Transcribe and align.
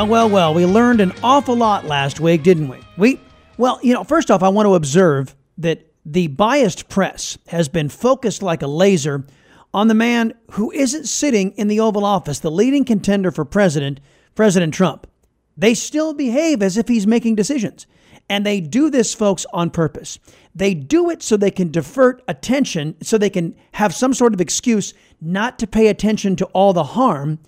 Well, 0.00 0.08
well, 0.08 0.30
well, 0.30 0.54
we 0.54 0.64
learned 0.64 1.02
an 1.02 1.12
awful 1.22 1.54
lot 1.54 1.84
last 1.84 2.20
week, 2.20 2.42
didn't 2.42 2.68
we? 2.68 2.78
We, 2.96 3.20
well, 3.58 3.78
you 3.82 3.92
know, 3.92 4.02
first 4.02 4.30
off, 4.30 4.42
I 4.42 4.48
want 4.48 4.64
to 4.64 4.74
observe 4.74 5.36
that 5.58 5.92
the 6.06 6.28
biased 6.28 6.88
press 6.88 7.36
has 7.48 7.68
been 7.68 7.90
focused 7.90 8.42
like 8.42 8.62
a 8.62 8.66
laser 8.66 9.26
on 9.74 9.88
the 9.88 9.94
man 9.94 10.32
who 10.52 10.72
isn't 10.72 11.04
sitting 11.04 11.50
in 11.50 11.68
the 11.68 11.80
Oval 11.80 12.06
Office, 12.06 12.38
the 12.38 12.50
leading 12.50 12.86
contender 12.86 13.30
for 13.30 13.44
president, 13.44 14.00
President 14.34 14.72
Trump. 14.72 15.06
They 15.54 15.74
still 15.74 16.14
behave 16.14 16.62
as 16.62 16.78
if 16.78 16.88
he's 16.88 17.06
making 17.06 17.34
decisions. 17.34 17.86
And 18.26 18.46
they 18.46 18.62
do 18.62 18.88
this, 18.88 19.12
folks, 19.12 19.44
on 19.52 19.68
purpose. 19.68 20.18
They 20.54 20.72
do 20.72 21.10
it 21.10 21.22
so 21.22 21.36
they 21.36 21.50
can 21.50 21.70
divert 21.70 22.22
attention, 22.26 22.96
so 23.02 23.18
they 23.18 23.28
can 23.28 23.54
have 23.72 23.94
some 23.94 24.14
sort 24.14 24.32
of 24.32 24.40
excuse 24.40 24.94
not 25.20 25.58
to 25.58 25.66
pay 25.66 25.88
attention 25.88 26.36
to 26.36 26.46
all 26.46 26.72
the 26.72 26.84
harm 26.84 27.38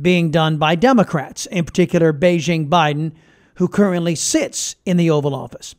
being 0.00 0.30
done 0.30 0.58
by 0.58 0.74
Democrats, 0.74 1.46
in 1.46 1.64
particular 1.64 2.12
Beijing 2.12 2.68
Biden, 2.68 3.12
who 3.54 3.68
currently 3.68 4.14
sits 4.14 4.76
in 4.84 4.96
the 4.96 5.10
Oval 5.10 5.34
Office. 5.34 5.74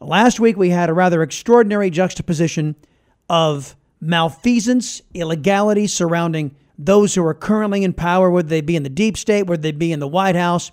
Last 0.00 0.38
week, 0.38 0.56
we 0.56 0.70
had 0.70 0.88
a 0.88 0.94
rather 0.94 1.22
extraordinary 1.22 1.90
juxtaposition 1.90 2.76
of 3.28 3.74
malfeasance, 4.00 5.02
illegality 5.14 5.86
surrounding 5.86 6.54
those 6.78 7.14
who 7.14 7.24
are 7.26 7.34
currently 7.34 7.82
in 7.82 7.92
power, 7.92 8.30
whether 8.30 8.48
they 8.48 8.60
be 8.60 8.76
in 8.76 8.84
the 8.84 8.88
deep 8.88 9.16
state, 9.16 9.46
whether 9.46 9.62
they 9.62 9.72
be 9.72 9.92
in 9.92 9.98
the 9.98 10.06
White 10.06 10.36
House, 10.36 10.70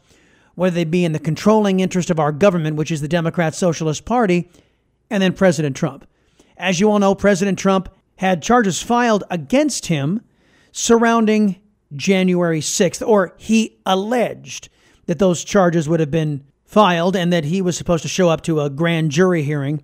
whether 0.53 0.75
they 0.75 0.84
be 0.84 1.03
in 1.03 1.12
the 1.12 1.19
controlling 1.19 1.80
interest 1.80 2.12
of 2.12 2.19
our 2.19 2.31
government, 2.31 2.75
which 2.75 2.91
is 2.91 3.02
the 3.02 3.08
Democrat 3.08 3.56
Socialist 3.56 4.06
Party, 4.06 4.50
and 5.09 5.24
then 5.24 5.34
President 5.34 5.75
Trump. 5.75 6.08
As 6.58 6.80
you 6.80 6.91
all 6.91 7.00
know, 7.00 7.16
President 7.16 7.58
Trump 7.58 7.90
had 8.18 8.44
charges 8.44 8.81
filed 8.81 9.24
against 9.30 9.88
him 9.88 10.22
surrounding 10.72 11.59
January 11.94 12.62
6th, 12.62 13.06
or 13.06 13.34
he 13.38 13.78
alleged 13.85 14.69
that 15.06 15.19
those 15.19 15.44
charges 15.44 15.88
would 15.88 16.00
have 16.00 16.12
been 16.12 16.44
filed 16.66 17.16
and 17.16 17.31
that 17.31 17.46
he 17.46 17.62
was 17.62 17.78
supposed 17.78 18.01
to 18.03 18.09
show 18.09 18.29
up 18.29 18.41
to 18.41 18.62
a 18.62 18.69
grand 18.69 19.12
jury 19.12 19.44
hearing 19.44 19.84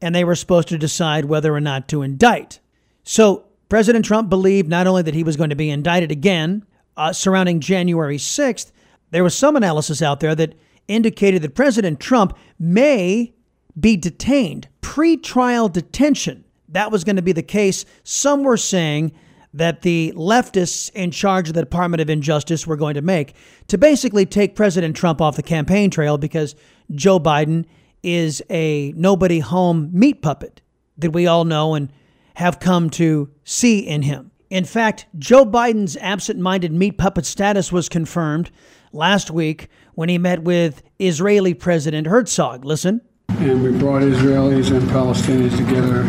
and 0.00 0.14
they 0.14 0.24
were 0.24 0.34
supposed 0.34 0.68
to 0.68 0.78
decide 0.78 1.24
whether 1.24 1.54
or 1.54 1.60
not 1.60 1.88
to 1.88 2.02
indict. 2.02 2.60
So 3.02 3.46
President 3.68 4.04
Trump 4.04 4.28
believed 4.28 4.68
not 4.68 4.86
only 4.86 5.02
that 5.02 5.14
he 5.14 5.24
was 5.24 5.36
going 5.36 5.50
to 5.50 5.56
be 5.56 5.70
indicted 5.70 6.10
again 6.10 6.64
uh, 6.96 7.12
surrounding 7.12 7.60
January 7.60 8.18
6th, 8.18 8.70
there 9.10 9.24
was 9.24 9.36
some 9.36 9.56
analysis 9.56 10.02
out 10.02 10.20
there 10.20 10.34
that 10.34 10.54
indicated 10.86 11.42
that 11.42 11.54
President 11.54 12.00
Trump 12.00 12.36
may 12.58 13.34
be 13.78 13.96
detained, 13.96 14.68
pre 14.80 15.16
trial 15.16 15.68
detention. 15.68 16.44
That 16.68 16.90
was 16.90 17.04
going 17.04 17.16
to 17.16 17.22
be 17.22 17.32
the 17.32 17.42
case. 17.42 17.84
Some 18.04 18.42
were 18.42 18.56
saying 18.56 19.12
that 19.54 19.82
the 19.82 20.12
leftists 20.16 20.90
in 20.90 21.10
charge 21.10 21.48
of 21.48 21.54
the 21.54 21.62
Department 21.62 22.00
of 22.00 22.10
Injustice 22.10 22.66
were 22.66 22.76
going 22.76 22.94
to 22.94 23.02
make 23.02 23.34
to 23.68 23.78
basically 23.78 24.26
take 24.26 24.54
President 24.54 24.94
Trump 24.96 25.20
off 25.20 25.36
the 25.36 25.42
campaign 25.42 25.90
trail 25.90 26.18
because 26.18 26.54
Joe 26.90 27.18
Biden 27.18 27.64
is 28.02 28.42
a 28.50 28.92
nobody 28.96 29.40
home 29.40 29.90
meat 29.92 30.22
puppet 30.22 30.60
that 30.98 31.12
we 31.12 31.26
all 31.26 31.44
know 31.44 31.74
and 31.74 31.92
have 32.34 32.60
come 32.60 32.90
to 32.90 33.30
see 33.44 33.80
in 33.80 34.02
him. 34.02 34.30
In 34.50 34.64
fact, 34.64 35.06
Joe 35.18 35.44
Biden's 35.44 35.96
absent 35.98 36.38
minded 36.38 36.72
meat 36.72 36.96
puppet 36.98 37.26
status 37.26 37.72
was 37.72 37.88
confirmed 37.88 38.50
last 38.92 39.30
week 39.30 39.68
when 39.94 40.08
he 40.08 40.18
met 40.18 40.42
with 40.42 40.82
Israeli 40.98 41.54
President 41.54 42.06
Herzog. 42.06 42.64
Listen. 42.64 43.00
And 43.28 43.62
we 43.62 43.72
brought 43.72 44.02
Israelis 44.02 44.74
and 44.74 44.88
Palestinians 44.88 45.56
together 45.56 46.04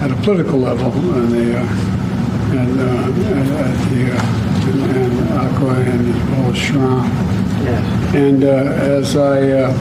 at 0.00 0.10
a 0.10 0.22
political 0.22 0.58
level, 0.58 0.92
and 1.14 1.32
they. 1.32 1.56
Uh, 1.56 2.03
uh, 2.84 3.08
at 3.08 3.14
the 3.14 4.12
uh, 4.12 4.44
and. 5.90 6.04
Yes. 7.64 8.14
And 8.14 8.44
uh, 8.44 8.46
as 8.46 9.16
I. 9.16 9.74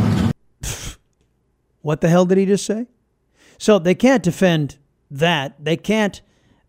What 1.81 2.01
the 2.01 2.09
hell 2.09 2.25
did 2.25 2.37
he 2.37 2.45
just 2.45 2.65
say? 2.65 2.87
So 3.57 3.77
they 3.77 3.95
can't 3.95 4.23
defend 4.23 4.77
that. 5.11 5.63
They 5.63 5.77
can't. 5.77 6.21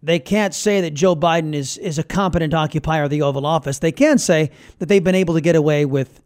They 0.02 0.18
can't 0.18 0.52
say 0.52 0.82
that 0.82 0.90
Joe 0.92 1.16
Biden 1.16 1.54
is 1.54 1.78
is 1.78 1.98
a 1.98 2.02
competent 2.02 2.52
occupier 2.52 3.04
of 3.04 3.10
the 3.10 3.22
Oval 3.22 3.46
Office. 3.46 3.78
They 3.78 3.92
can 3.92 4.18
say 4.18 4.50
that 4.78 4.86
they've 4.86 5.02
been 5.02 5.14
able 5.14 5.34
to 5.34 5.40
get 5.40 5.56
away 5.56 5.84
with 5.84 6.20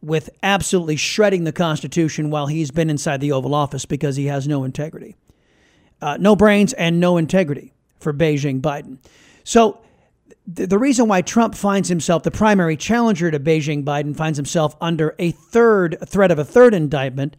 with 0.00 0.30
absolutely 0.42 0.96
shredding 0.96 1.44
the 1.44 1.52
Constitution 1.52 2.30
while 2.30 2.46
he's 2.46 2.70
been 2.70 2.88
inside 2.88 3.20
the 3.20 3.32
Oval 3.32 3.54
Office 3.54 3.84
because 3.84 4.16
he 4.16 4.26
has 4.26 4.46
no 4.46 4.64
integrity, 4.64 5.16
uh, 6.00 6.16
no 6.18 6.36
brains, 6.36 6.72
and 6.74 7.00
no 7.00 7.16
integrity 7.16 7.74
for 7.98 8.12
Beijing 8.12 8.60
Biden. 8.60 8.98
So 9.48 9.80
the 10.46 10.78
reason 10.78 11.08
why 11.08 11.22
Trump 11.22 11.54
finds 11.54 11.88
himself 11.88 12.22
the 12.22 12.30
primary 12.30 12.76
challenger 12.76 13.30
to 13.30 13.40
Beijing 13.40 13.82
Biden 13.82 14.14
finds 14.14 14.36
himself 14.36 14.76
under 14.78 15.14
a 15.18 15.30
third 15.30 15.96
threat 16.06 16.30
of 16.30 16.38
a 16.38 16.44
third 16.44 16.74
indictment 16.74 17.34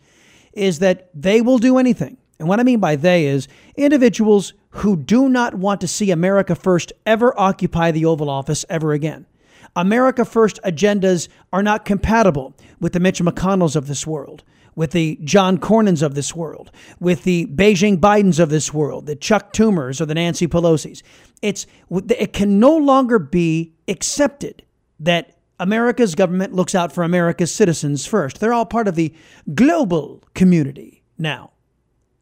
is 0.51 0.79
that 0.79 1.11
they 1.13 1.39
will 1.39 1.59
do 1.59 1.77
anything. 1.77 2.17
And 2.39 2.47
what 2.47 2.59
I 2.59 2.63
mean 2.63 2.79
by 2.79 2.95
they 2.95 3.27
is 3.27 3.47
individuals 3.75 4.55
who 4.71 4.97
do 4.97 5.29
not 5.29 5.53
want 5.53 5.81
to 5.81 5.87
see 5.87 6.09
America 6.09 6.55
First 6.55 6.93
ever 7.05 7.39
occupy 7.39 7.91
the 7.91 8.05
Oval 8.05 8.27
Office 8.27 8.65
ever 8.71 8.93
again. 8.93 9.27
America 9.75 10.25
First 10.25 10.59
agendas 10.65 11.27
are 11.53 11.61
not 11.61 11.85
compatible 11.85 12.55
with 12.79 12.93
the 12.93 12.99
Mitch 12.99 13.21
McConnells 13.21 13.75
of 13.75 13.85
this 13.85 14.07
world 14.07 14.43
with 14.79 14.91
the 14.91 15.19
John 15.25 15.57
Cornyn's 15.57 16.01
of 16.01 16.15
this 16.15 16.33
world, 16.33 16.71
with 17.01 17.25
the 17.25 17.47
Beijing 17.47 17.97
Bidens 17.97 18.39
of 18.39 18.49
this 18.49 18.73
world, 18.73 19.07
the 19.07 19.15
Chuck 19.15 19.51
Schumers 19.51 19.99
or 19.99 20.05
the 20.05 20.13
Nancy 20.13 20.47
Pelosi's. 20.47 21.03
It's 21.41 21.65
it 21.91 22.33
can 22.33 22.59
no 22.59 22.75
longer 22.75 23.19
be 23.19 23.73
accepted 23.87 24.63
that 24.99 25.37
America's 25.59 26.15
government 26.15 26.53
looks 26.53 26.73
out 26.73 26.91
for 26.91 27.03
America's 27.03 27.53
citizens 27.53 28.05
first. 28.05 28.39
They're 28.39 28.53
all 28.53 28.65
part 28.65 28.87
of 28.87 28.95
the 28.95 29.13
global 29.53 30.23
community 30.33 31.03
now, 31.17 31.51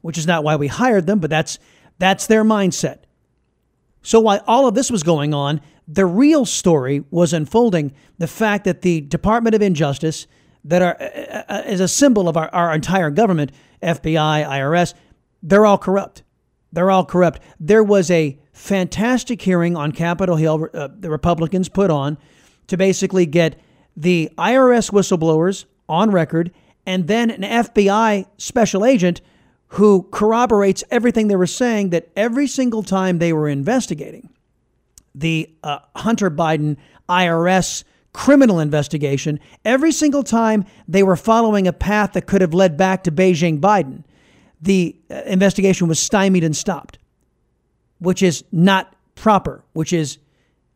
which 0.02 0.18
is 0.18 0.28
not 0.28 0.44
why 0.44 0.56
we 0.56 0.68
hired 0.68 1.06
them, 1.08 1.20
but 1.20 1.30
that's 1.30 1.60
that's 2.00 2.28
their 2.28 2.44
mindset. 2.44 3.00
So 4.02 4.20
while 4.20 4.42
all 4.48 4.68
of 4.68 4.76
this 4.76 4.90
was 4.90 5.04
going 5.04 5.34
on, 5.34 5.62
the 5.88 6.06
real 6.06 6.46
story 6.46 7.04
was 7.12 7.34
unfolding 7.34 7.94
the 8.18 8.28
fact 8.28 8.66
that 8.66 8.82
the 8.82 9.02
Department 9.02 9.56
of 9.56 9.62
Injustice 9.62 10.28
that 10.64 10.82
are 10.82 10.98
uh, 11.02 11.44
uh, 11.54 11.64
is 11.66 11.80
a 11.80 11.88
symbol 11.88 12.28
of 12.28 12.38
our, 12.38 12.50
our 12.54 12.74
entire 12.74 13.10
government, 13.10 13.52
FBI, 13.82 14.46
IRS, 14.46 14.94
they're 15.42 15.66
all 15.66 15.78
corrupt. 15.78 16.24
They're 16.72 16.92
all 16.92 17.06
corrupt. 17.06 17.42
There 17.60 17.84
was 17.84 18.12
a 18.12 18.38
fantastic 18.52 19.42
hearing 19.42 19.76
on 19.76 19.92
Capitol 19.92 20.36
Hill 20.36 20.68
uh, 20.74 20.90
the 20.98 21.10
Republicans 21.10 21.70
put 21.70 21.90
on 21.90 22.18
to 22.68 22.78
basically 22.78 23.26
get 23.26 23.60
the 23.96 24.30
IRS 24.38 24.92
whistleblowers 24.92 25.66
on 25.88 26.12
record 26.12 26.52
and 26.86 27.08
then 27.08 27.30
an 27.30 27.42
FBI 27.42 28.26
special 28.38 28.86
agent 28.86 29.22
who 29.72 30.08
corroborates 30.12 30.84
everything 30.90 31.28
they 31.28 31.36
were 31.36 31.46
saying 31.46 31.90
that 31.90 32.10
every 32.16 32.48
single 32.48 32.84
time 32.84 33.20
they 33.20 33.34
were 33.34 33.50
investigating 33.50 34.30
the 35.14 35.50
uh, 35.64 35.80
Hunter 35.96 36.30
Biden 36.30 36.78
IRS 37.10 37.84
criminal 38.14 38.60
investigation, 38.60 39.40
every 39.66 39.92
single 39.92 40.24
time 40.24 40.66
they 40.88 41.04
were 41.04 41.16
following 41.16 41.68
a 41.68 41.74
path 41.74 42.14
that 42.14 42.26
could 42.26 42.42
have 42.42 42.54
led 42.54 42.78
back 42.78 43.04
to 43.04 43.12
Beijing 43.12 43.60
Biden, 43.60 44.04
the 44.62 44.96
uh, 45.10 45.22
investigation 45.26 45.88
was 45.88 46.00
stymied 46.00 46.44
and 46.44 46.56
stopped, 46.56 46.98
which 48.00 48.24
is 48.24 48.44
not 48.52 48.96
proper, 49.16 49.64
which 49.74 49.94
is 49.94 50.18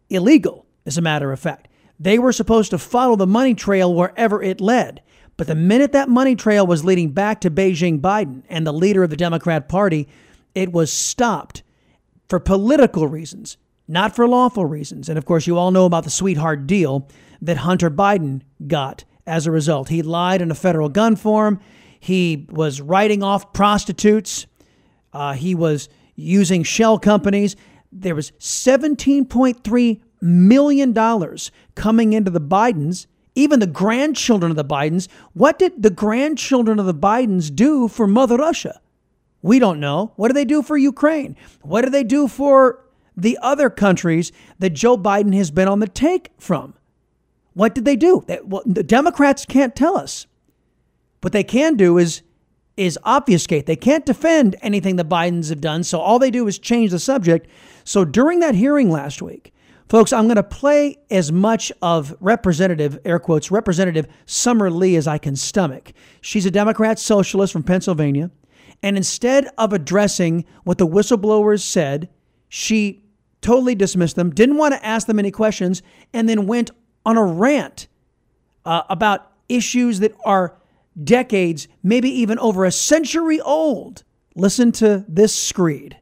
illegal, 0.10 0.66
as 0.86 0.98
a 0.98 1.02
matter 1.02 1.32
of 1.32 1.40
fact. 1.40 1.68
They 2.00 2.18
were 2.18 2.34
supposed 2.34 2.72
to 2.72 2.78
follow 2.78 3.16
the 3.16 3.28
money 3.28 3.54
trail 3.54 3.94
wherever 3.94 4.42
it 4.42 4.60
led. 4.60 5.02
But 5.38 5.48
the 5.48 5.56
minute 5.56 5.92
that 5.94 6.10
money 6.10 6.36
trail 6.36 6.68
was 6.68 6.86
leading 6.86 7.12
back 7.12 7.42
to 7.42 7.52
Beijing 7.52 8.02
Biden 8.02 8.44
and 8.50 8.66
the 8.66 8.74
leader 8.74 9.04
of 9.04 9.10
the 9.10 9.18
Democrat 9.18 9.70
Party, 9.70 10.08
it 10.54 10.72
was 10.72 10.92
stopped 10.92 11.64
for 12.28 12.40
political 12.40 13.08
reasons, 13.08 13.58
not 13.88 14.16
for 14.16 14.28
lawful 14.28 14.66
reasons. 14.66 15.10
And 15.10 15.18
of 15.18 15.26
course, 15.26 15.48
you 15.48 15.58
all 15.58 15.72
know 15.72 15.86
about 15.86 16.04
the 16.04 16.10
sweetheart 16.10 16.68
deal 16.68 17.08
that 17.42 17.58
Hunter 17.58 17.90
Biden 17.90 18.42
got 18.68 19.04
as 19.26 19.48
a 19.48 19.52
result. 19.52 19.90
He 19.90 20.02
lied 20.02 20.42
in 20.42 20.52
a 20.52 20.56
federal 20.56 20.90
gun 20.90 21.16
form. 21.16 21.60
He 22.02 22.48
was 22.50 22.82
writing 22.82 23.24
off 23.24 23.54
prostitutes. 23.54 24.48
Uh, 25.14 25.34
he 25.34 25.56
was 25.56 25.88
using 26.16 26.64
shell 26.64 27.00
companies. 27.00 27.56
There 27.94 28.16
was 28.16 28.32
$17.3 28.32 30.02
million 30.22 31.38
coming 31.76 32.14
into 32.14 32.32
the 32.32 32.42
Bidens 32.42 33.08
even 33.36 33.60
the 33.60 33.68
grandchildren 33.68 34.50
of 34.50 34.58
the 34.58 34.66
Bidens. 34.66 35.08
What 35.34 35.60
did 35.60 35.82
the 35.82 35.90
grandchildren 35.90 36.80
of 36.80 36.86
the 36.86 36.94
Bidens 36.94 37.54
do 37.54 37.88
for 37.88 38.08
Mother 38.08 38.38
Russia? 38.38 38.82
We 39.42 39.60
don't 39.60 39.80
know. 39.80 40.14
What 40.16 40.28
do 40.28 40.34
they 40.34 40.46
do 40.46 40.62
for 40.62 40.78
Ukraine? 40.78 41.36
What 41.62 41.84
do 41.84 41.90
they 41.90 42.04
do 42.04 42.28
for 42.28 42.86
the 43.16 43.40
other 43.42 43.70
countries 43.70 44.32
that 44.60 44.72
Joe 44.72 44.98
Biden 44.98 45.34
has 45.36 45.50
been 45.50 45.68
on 45.68 45.80
the 45.80 45.88
take 45.88 46.32
from? 46.38 46.74
What 47.54 47.76
did 47.76 47.86
they 47.86 47.96
do? 47.96 48.24
They, 48.28 48.40
well, 48.44 48.64
the 48.66 48.84
Democrats 48.84 49.46
can't 49.46 49.76
tell 49.76 49.98
us. 49.98 50.28
What 51.22 51.34
they 51.34 51.44
can 51.44 51.76
do 51.76 51.98
is 51.98 52.22
is 52.78 52.98
obfuscate. 53.04 53.66
They 53.66 53.76
can't 53.76 54.06
defend 54.06 54.56
anything 54.62 54.96
the 54.96 55.04
Bidens 55.06 55.50
have 55.50 55.62
done, 55.62 55.84
so 55.84 56.00
all 56.00 56.20
they 56.20 56.32
do 56.32 56.48
is 56.48 56.58
change 56.58 56.92
the 56.92 57.00
subject. 57.00 57.48
So 57.84 58.06
during 58.06 58.40
that 58.40 58.56
hearing 58.56 58.90
last 58.90 59.22
week, 59.22 59.54
Folks, 59.92 60.14
I'm 60.14 60.24
going 60.28 60.38
to 60.38 60.44
play 60.44 61.00
as 61.10 61.34
much 61.34 61.70
of 61.82 62.16
Representative, 62.22 62.98
air 63.04 63.20
quotes, 63.20 63.52
Representative 63.52 64.08
Summer 64.26 64.72
Lee 64.72 64.96
as 64.96 65.06
I 65.06 65.18
can 65.18 65.36
stomach. 65.36 65.92
She's 66.22 66.46
a 66.46 66.50
Democrat 66.50 66.98
socialist 66.98 67.52
from 67.52 67.64
Pennsylvania. 67.64 68.32
And 68.82 68.96
instead 68.96 69.50
of 69.58 69.74
addressing 69.74 70.46
what 70.64 70.78
the 70.78 70.88
whistleblowers 70.88 71.60
said, 71.60 72.08
she 72.48 73.04
totally 73.42 73.76
dismissed 73.76 74.16
them, 74.16 74.30
didn't 74.30 74.56
want 74.56 74.74
to 74.74 74.86
ask 74.86 75.08
them 75.08 75.20
any 75.20 75.30
questions, 75.30 75.82
and 76.14 76.30
then 76.30 76.48
went 76.48 76.72
on 77.06 77.18
a 77.18 77.26
rant 77.26 77.90
uh, 78.64 78.84
about 78.90 79.34
issues 79.50 80.00
that 80.00 80.16
are 80.24 80.56
decades, 81.02 81.68
maybe 81.84 82.10
even 82.10 82.40
over 82.40 82.66
a 82.66 82.72
century 82.72 83.40
old. 83.42 84.04
Listen 84.36 84.72
to 84.74 85.06
this 85.08 85.36
screed. 85.36 85.98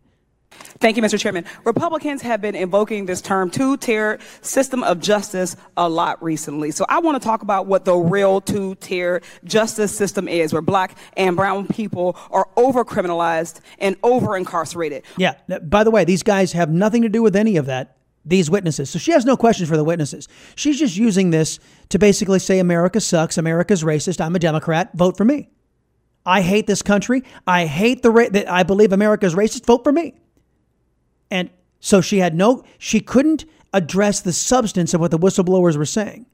Thank 0.80 0.97
you, 0.97 1.03
Mr. 1.03 1.19
Chairman. 1.19 1.45
Republicans 1.65 2.21
have 2.21 2.41
been 2.41 2.56
invoking 2.56 3.06
this 3.06 3.21
term 3.21 3.50
two-tier 3.50 4.19
system 4.41 4.83
of 4.83 5.00
justice 5.00 5.57
a 5.75 5.89
lot 5.89 6.21
recently. 6.24 6.71
So 6.71 6.86
I 6.88 7.00
want 7.00 7.21
to 7.21 7.25
talk 7.25 7.41
about 7.41 7.65
what 7.65 7.83
the 7.86 7.95
real 7.95 8.39
two-tier 8.39 9.21
justice 9.44 9.95
system 9.95 10.27
is, 10.27 10.53
where 10.53 10.62
black 10.62 10.97
and 11.18 11.36
brown 11.36 11.68
people 11.68 12.18
are 12.31 12.47
over-criminalized 12.56 13.59
and 13.80 13.97
over-incarcerated. 14.03 15.03
Yeah. 15.18 15.36
By 15.63 15.83
the 15.83 15.91
way, 15.91 16.06
these 16.06 16.24
guys 16.24 16.53
have 16.53 16.69
nothing 16.69 17.01
to 17.01 17.09
do 17.09 17.21
with 17.21 17.36
any 17.36 17.57
of 17.57 17.65
that 17.65 17.97
these 18.25 18.50
witnesses. 18.50 18.89
So 18.89 19.00
she 19.00 19.12
has 19.12 19.25
no 19.25 19.38
questions 19.38 19.69
for 19.69 19.77
the 19.77 19.83
witnesses. 19.83 20.27
She's 20.56 20.77
just 20.77 20.98
using 20.98 21.30
this 21.30 21.60
to 21.89 22.00
basically 22.00 22.39
say 22.39 22.60
America 22.60 23.00
sucks, 23.00 23.38
America's 23.38 23.83
racist, 23.83 24.21
I'm 24.24 24.36
a 24.36 24.39
Democrat, 24.39 24.92
vote 24.94 25.18
for 25.18 25.25
me. 25.25 25.50
I 26.25 26.42
hate 26.42 26.68
this 26.68 26.81
country. 26.81 27.24
I 27.48 27.66
hate 27.66 28.04
the 28.04 28.30
that 28.31 28.51
I 28.51 28.63
believe 28.63 28.92
America's 28.92 29.36
racist, 29.36 29.66
vote 29.66 29.83
for 29.83 29.92
me. 29.92 30.13
And 31.31 31.50
so 31.80 32.01
she 32.01 32.19
had 32.19 32.36
no, 32.36 32.63
she 32.77 33.00
couldn't 33.00 33.45
address 33.74 34.19
the 34.22 34.33
substance 34.33 34.94
of 34.94 35.01
what 35.01 35.12
the 35.12 35.19
whistleblowers 35.19 35.77
were 35.77 35.86
saying. 35.86 36.25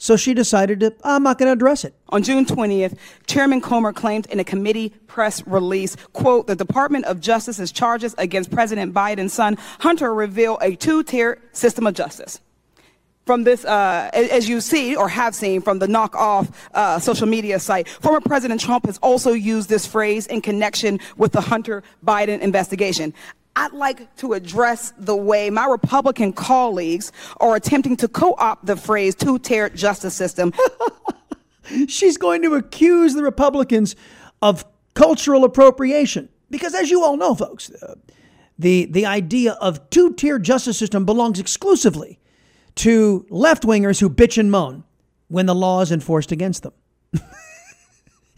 So 0.00 0.16
she 0.16 0.32
decided 0.32 0.80
to, 0.80 0.94
I'm 1.04 1.22
not 1.22 1.36
going 1.36 1.48
to 1.48 1.52
address 1.52 1.84
it. 1.84 1.94
On 2.08 2.22
June 2.22 2.46
20th, 2.46 2.96
Chairman 3.26 3.60
Comer 3.60 3.92
claimed 3.92 4.24
in 4.26 4.40
a 4.40 4.44
committee 4.44 4.94
press 5.06 5.46
release, 5.46 5.94
quote, 6.14 6.46
the 6.46 6.56
Department 6.56 7.04
of 7.04 7.20
Justice's 7.20 7.70
charges 7.70 8.14
against 8.16 8.50
President 8.50 8.94
Biden's 8.94 9.34
son, 9.34 9.58
Hunter, 9.80 10.14
reveal 10.14 10.58
a 10.62 10.74
two-tier 10.74 11.42
system 11.52 11.86
of 11.86 11.92
justice. 11.92 12.40
From 13.26 13.44
this, 13.44 13.66
uh, 13.66 14.08
as 14.14 14.48
you 14.48 14.62
see 14.62 14.96
or 14.96 15.06
have 15.06 15.34
seen 15.34 15.60
from 15.60 15.78
the 15.78 15.86
knockoff 15.86 16.50
uh, 16.72 16.98
social 16.98 17.26
media 17.26 17.60
site, 17.60 17.86
former 17.86 18.20
President 18.20 18.58
Trump 18.58 18.86
has 18.86 18.96
also 19.02 19.32
used 19.32 19.68
this 19.68 19.84
phrase 19.84 20.26
in 20.26 20.40
connection 20.40 20.98
with 21.18 21.32
the 21.32 21.42
Hunter 21.42 21.82
Biden 22.02 22.40
investigation. 22.40 23.12
I'd 23.56 23.72
like 23.72 24.14
to 24.16 24.32
address 24.32 24.92
the 24.96 25.16
way 25.16 25.50
my 25.50 25.66
Republican 25.66 26.32
colleagues 26.32 27.12
are 27.40 27.56
attempting 27.56 27.96
to 27.98 28.08
co 28.08 28.34
opt 28.38 28.66
the 28.66 28.76
phrase 28.76 29.14
two 29.14 29.38
tier 29.38 29.68
justice 29.68 30.14
system. 30.14 30.52
She's 31.88 32.16
going 32.16 32.42
to 32.42 32.54
accuse 32.54 33.14
the 33.14 33.22
Republicans 33.22 33.96
of 34.42 34.64
cultural 34.94 35.44
appropriation. 35.44 36.28
Because, 36.50 36.74
as 36.74 36.90
you 36.90 37.04
all 37.04 37.16
know, 37.16 37.34
folks, 37.34 37.70
uh, 37.70 37.94
the, 38.58 38.86
the 38.86 39.06
idea 39.06 39.52
of 39.52 39.88
two 39.90 40.12
tier 40.14 40.38
justice 40.38 40.76
system 40.76 41.04
belongs 41.04 41.38
exclusively 41.38 42.18
to 42.76 43.26
left 43.30 43.62
wingers 43.62 44.00
who 44.00 44.10
bitch 44.10 44.36
and 44.38 44.50
moan 44.50 44.84
when 45.28 45.46
the 45.46 45.54
law 45.54 45.80
is 45.80 45.92
enforced 45.92 46.32
against 46.32 46.62
them. 46.62 46.72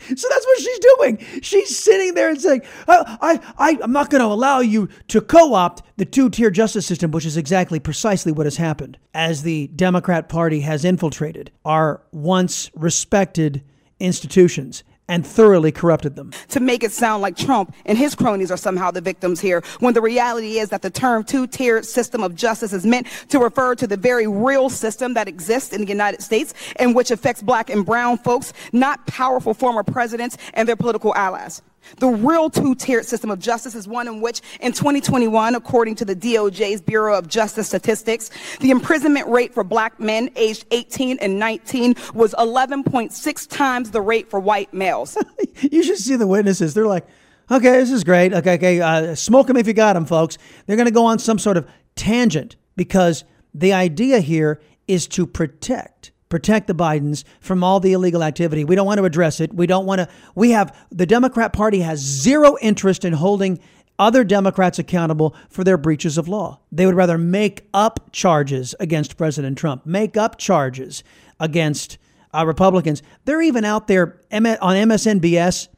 So 0.09 0.29
that's 0.29 0.47
what 0.47 0.59
she's 0.59 0.79
doing. 0.79 1.19
She's 1.43 1.79
sitting 1.79 2.15
there 2.15 2.31
and 2.31 2.41
saying, 2.41 2.63
I, 2.89 3.41
I, 3.59 3.79
I'm 3.83 3.93
not 3.93 4.11
going 4.11 4.21
to 4.21 4.27
allow 4.27 4.61
you 4.61 4.89
to 5.09 5.21
co 5.21 5.55
opt 5.55 5.83
the 5.97 6.05
two 6.05 6.31
tier 6.31 6.51
justice 6.51 6.87
system, 6.87 7.11
which 7.11 7.27
is 7.27 7.37
exactly 7.37 7.81
precisely 7.81 8.33
what 8.33 8.47
has 8.47 8.57
happened 8.57 8.99
as 9.15 9.43
the 9.43 9.69
Democrat 9.69 10.29
Party 10.29 10.61
has 10.61 10.85
infiltrated 10.85 11.51
our 11.65 12.03
once 12.13 12.71
respected 12.75 13.63
institutions 14.01 14.85
and 15.13 15.27
thoroughly 15.27 15.71
corrupted 15.71 16.17
them. 16.17 16.33
To 16.49 16.59
make 16.59 16.83
it 16.83 16.91
sound 16.91 17.21
like 17.21 17.37
Trump 17.37 17.75
and 17.85 17.99
his 17.99 18.15
cronies 18.15 18.51
are 18.51 18.57
somehow 18.57 18.91
the 18.91 19.03
victims 19.03 19.41
here, 19.41 19.63
when 19.81 19.93
the 19.93 20.01
reality 20.01 20.59
is 20.59 20.71
that 20.71 20.81
the 20.81 20.89
term 20.89 21.23
two 21.23 21.47
tier 21.47 21.83
system 21.83 22.23
of 22.23 22.35
justice 22.35 22.73
is 22.73 22.87
meant 22.87 23.07
to 23.29 23.39
refer 23.39 23.75
to 23.75 23.87
the 23.87 23.99
very 23.99 24.27
real 24.27 24.71
system 24.71 25.13
that 25.13 25.29
exists 25.29 25.75
in 25.75 25.83
the 25.83 25.87
United 25.87 26.23
States 26.23 26.55
and 26.77 26.95
which 26.95 27.11
affects 27.11 27.43
black 27.43 27.69
and 27.69 27.85
brown 27.85 28.17
folks, 28.17 28.55
not 28.73 29.07
powerful 29.07 29.53
former 29.53 29.83
presidents 29.83 30.39
and 30.55 30.67
their 30.67 30.77
political 30.77 31.15
allies. 31.15 31.61
The 31.99 32.09
real 32.09 32.51
two-tiered 32.51 33.07
system 33.07 33.31
of 33.31 33.39
justice 33.39 33.75
is 33.75 33.87
one 33.87 34.09
in 34.09 34.21
which, 34.21 34.41
in 34.61 34.73
2021, 34.73 35.55
according 35.55 35.95
to 35.97 36.05
the 36.05 36.17
DOJ's 36.17 36.81
Bureau 36.81 37.17
of 37.17 37.29
Justice 37.29 37.69
Statistics, 37.69 38.31
the 38.61 38.71
imprisonment 38.71 39.29
rate 39.29 39.55
for 39.55 39.65
black 39.65 40.01
men 40.01 40.31
aged 40.37 40.67
18 40.71 41.19
and 41.21 41.39
19 41.39 41.95
was 42.15 42.35
11.6 42.35 43.49
times 43.49 43.91
the 43.91 44.01
rate 44.01 44.31
for 44.31 44.41
white 44.41 44.73
males. 44.73 45.17
you 45.61 45.83
should 45.83 45.99
see 45.99 46.17
the 46.17 46.27
witnesses. 46.27 46.75
They're 46.75 46.87
like, 46.87 47.07
okay, 47.51 47.73
this 47.73 47.91
is 47.91 48.05
great. 48.05 48.33
Okay, 48.33 48.55
okay, 48.55 48.81
uh, 48.81 49.15
smoke 49.15 49.47
them 49.47 49.57
if 49.57 49.67
you 49.67 49.73
got 49.73 49.95
them, 49.95 50.07
folks. 50.07 50.39
They're 50.67 50.77
going 50.77 50.87
to 50.87 50.93
go 50.93 51.07
on 51.07 51.19
some 51.19 51.39
sort 51.39 51.57
of 51.57 51.69
tangent 51.95 52.57
because 52.77 53.25
the 53.55 53.73
idea 53.73 54.21
here 54.21 54.61
is 54.89 55.07
to 55.09 55.27
protect 55.27 56.13
protect 56.33 56.67
the 56.67 56.75
Bidens 56.75 57.25
from 57.41 57.63
all 57.63 57.79
the 57.79 57.93
illegal 57.93 58.25
activity. 58.25 58.65
We 58.65 58.75
don't 58.75 58.87
want 58.87 58.97
to 58.97 59.05
address 59.05 59.39
it. 59.39 59.53
We 59.53 59.67
don't 59.67 59.85
want 59.85 59.99
to. 59.99 60.09
We 60.35 60.53
have 60.53 60.75
the 60.91 61.05
Democrat 61.05 61.53
Party 61.53 61.81
has 61.81 61.99
zero 61.99 62.57
interest 62.63 63.05
in 63.05 63.13
holding 63.13 63.61
other 63.99 64.25
Democrats 64.25 64.79
accountable 64.79 65.37
for 65.51 65.63
their 65.63 65.77
breaches 65.77 66.17
of 66.17 66.29
law. 66.29 66.61
They 66.73 66.87
would 66.87 66.95
rather 66.95 67.19
make 67.19 67.69
up 67.75 68.11
charges 68.13 68.75
against 68.81 69.19
President 69.19 69.59
Trump, 69.59 69.85
make 69.85 70.17
up 70.17 70.39
charges 70.39 71.05
against 71.39 71.99
uh, 72.33 72.47
Republicans. 72.47 73.03
They're 73.27 73.43
even 73.43 73.67
out 73.67 73.87
there 73.87 74.19
on 74.33 74.43
MSNBS 74.43 75.69